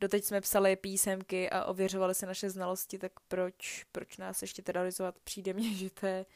doteď 0.01 0.25
jsme 0.25 0.41
psali 0.41 0.77
písemky 0.77 1.51
a 1.51 1.65
ověřovali 1.65 2.15
se 2.15 2.27
naše 2.27 2.51
znalosti, 2.51 2.99
tak 2.99 3.13
proč, 3.29 3.85
proč 3.93 4.17
nás 4.17 4.43
ještě 4.43 4.63
terorizovat? 4.63 5.19
Přijde 5.19 5.53
mně, 5.53 5.75
že 5.75 5.91
to 5.91 6.07
je 6.07 6.27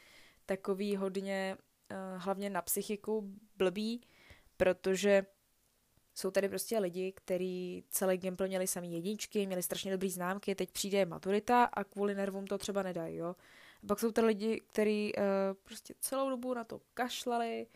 takový 0.45 0.95
hodně, 0.95 1.57
uh, 1.91 2.21
hlavně 2.21 2.49
na 2.49 2.61
psychiku, 2.61 3.33
blbý, 3.57 4.01
protože 4.57 5.25
jsou 6.15 6.31
tady 6.31 6.49
prostě 6.49 6.79
lidi, 6.79 7.11
kteří 7.11 7.83
celý 7.89 8.17
gameplay 8.17 8.49
měli 8.49 8.67
sami 8.67 8.87
jedničky, 8.87 9.45
měli 9.45 9.63
strašně 9.63 9.91
dobrý 9.91 10.09
známky, 10.09 10.55
teď 10.55 10.71
přijde 10.71 11.05
maturita 11.05 11.63
a 11.63 11.83
kvůli 11.83 12.15
nervům 12.15 12.47
to 12.47 12.57
třeba 12.57 12.83
nedají, 12.83 13.15
jo. 13.15 13.35
A 13.83 13.87
pak 13.87 13.99
jsou 13.99 14.11
tady 14.11 14.27
lidi, 14.27 14.61
kteří 14.67 15.13
uh, 15.17 15.23
prostě 15.63 15.93
celou 15.99 16.29
dobu 16.29 16.53
na 16.53 16.63
to 16.63 16.81
kašlali, 16.93 17.67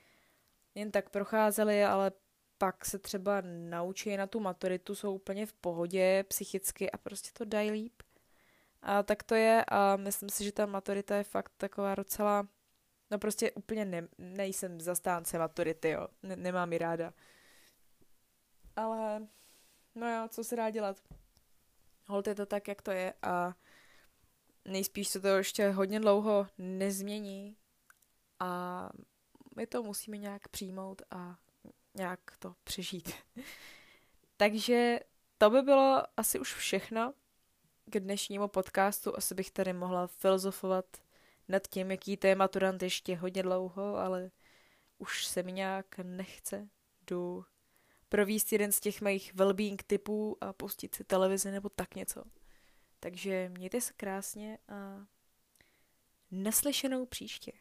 jen 0.76 0.92
tak 0.92 1.10
procházeli, 1.10 1.84
ale 1.84 2.12
pak 2.58 2.86
se 2.86 3.00
třeba 3.00 3.42
naučí 3.70 4.18
na 4.18 4.28
tu 4.28 4.40
maturitu, 4.40 4.96
jsou 4.96 5.14
úplně 5.14 5.46
v 5.46 5.54
pohodě 5.54 6.26
psychicky 6.28 6.92
a 6.92 6.98
prostě 6.98 7.30
to 7.34 7.46
dají 7.46 7.72
líp. 7.72 8.04
A 8.82 9.04
tak 9.04 9.24
to 9.24 9.36
je 9.36 9.66
a 9.68 9.96
myslím 9.96 10.30
si, 10.30 10.44
že 10.44 10.52
ta 10.52 10.66
maturita 10.66 11.16
je 11.16 11.24
fakt 11.24 11.52
taková 11.58 11.96
docela, 11.96 12.48
no 13.12 13.20
prostě 13.20 13.52
úplně 13.52 13.86
ne, 13.86 14.08
nejsem 14.18 14.82
zastánce 14.82 15.40
maturity, 15.40 15.90
jo, 15.90 16.08
ne, 16.24 16.36
nemám 16.36 16.74
ji 16.74 16.80
ráda. 16.80 17.14
Ale, 18.80 19.28
no 19.96 20.10
jo, 20.10 20.28
co 20.28 20.44
se 20.44 20.56
dá 20.56 20.70
dělat. 20.70 20.98
Holt 22.08 22.28
je 22.28 22.36
to 22.36 22.46
tak, 22.46 22.68
jak 22.68 22.82
to 22.82 22.92
je 22.92 23.14
a 23.22 23.54
nejspíš 24.66 25.08
se 25.08 25.20
to 25.20 25.28
ještě 25.28 25.70
hodně 25.70 26.00
dlouho 26.00 26.48
nezmění 26.58 27.58
a 28.40 28.90
my 29.56 29.68
to 29.68 29.84
musíme 29.84 30.18
nějak 30.18 30.48
přijmout 30.48 31.02
a 31.12 31.38
nějak 31.96 32.20
to 32.40 32.56
přežít. 32.64 33.12
Takže 34.38 35.00
to 35.38 35.50
by 35.50 35.62
bylo 35.62 36.04
asi 36.18 36.40
už 36.40 36.54
všechno 36.54 37.14
k 37.86 38.00
dnešnímu 38.00 38.48
podcastu. 38.48 39.18
Asi 39.18 39.36
bych 39.36 39.52
tady 39.52 39.74
mohla 39.74 40.08
filozofovat 40.08 40.86
nad 41.48 41.68
tím, 41.68 41.92
jaký 41.92 42.18
téma 42.18 42.44
maturant 42.44 42.84
ještě 42.84 43.16
hodně 43.16 43.44
dlouho, 43.44 43.98
ale 43.98 44.32
už 44.98 45.26
se 45.26 45.44
mi 45.44 45.52
nějak 45.52 45.98
nechce. 45.98 46.70
Jdu 47.08 47.46
províst 48.10 48.52
jeden 48.52 48.72
z 48.72 48.80
těch 48.80 49.02
mých 49.02 49.34
wellbeing 49.34 49.84
typů 49.84 50.38
a 50.42 50.54
pustit 50.54 50.96
si 50.96 51.04
televizi 51.04 51.52
nebo 51.52 51.70
tak 51.70 51.96
něco. 51.96 52.24
Takže 53.00 53.50
mějte 53.50 53.82
se 53.82 53.94
krásně 53.94 54.58
a 54.68 55.06
naslyšenou 56.32 57.06
příště. 57.06 57.52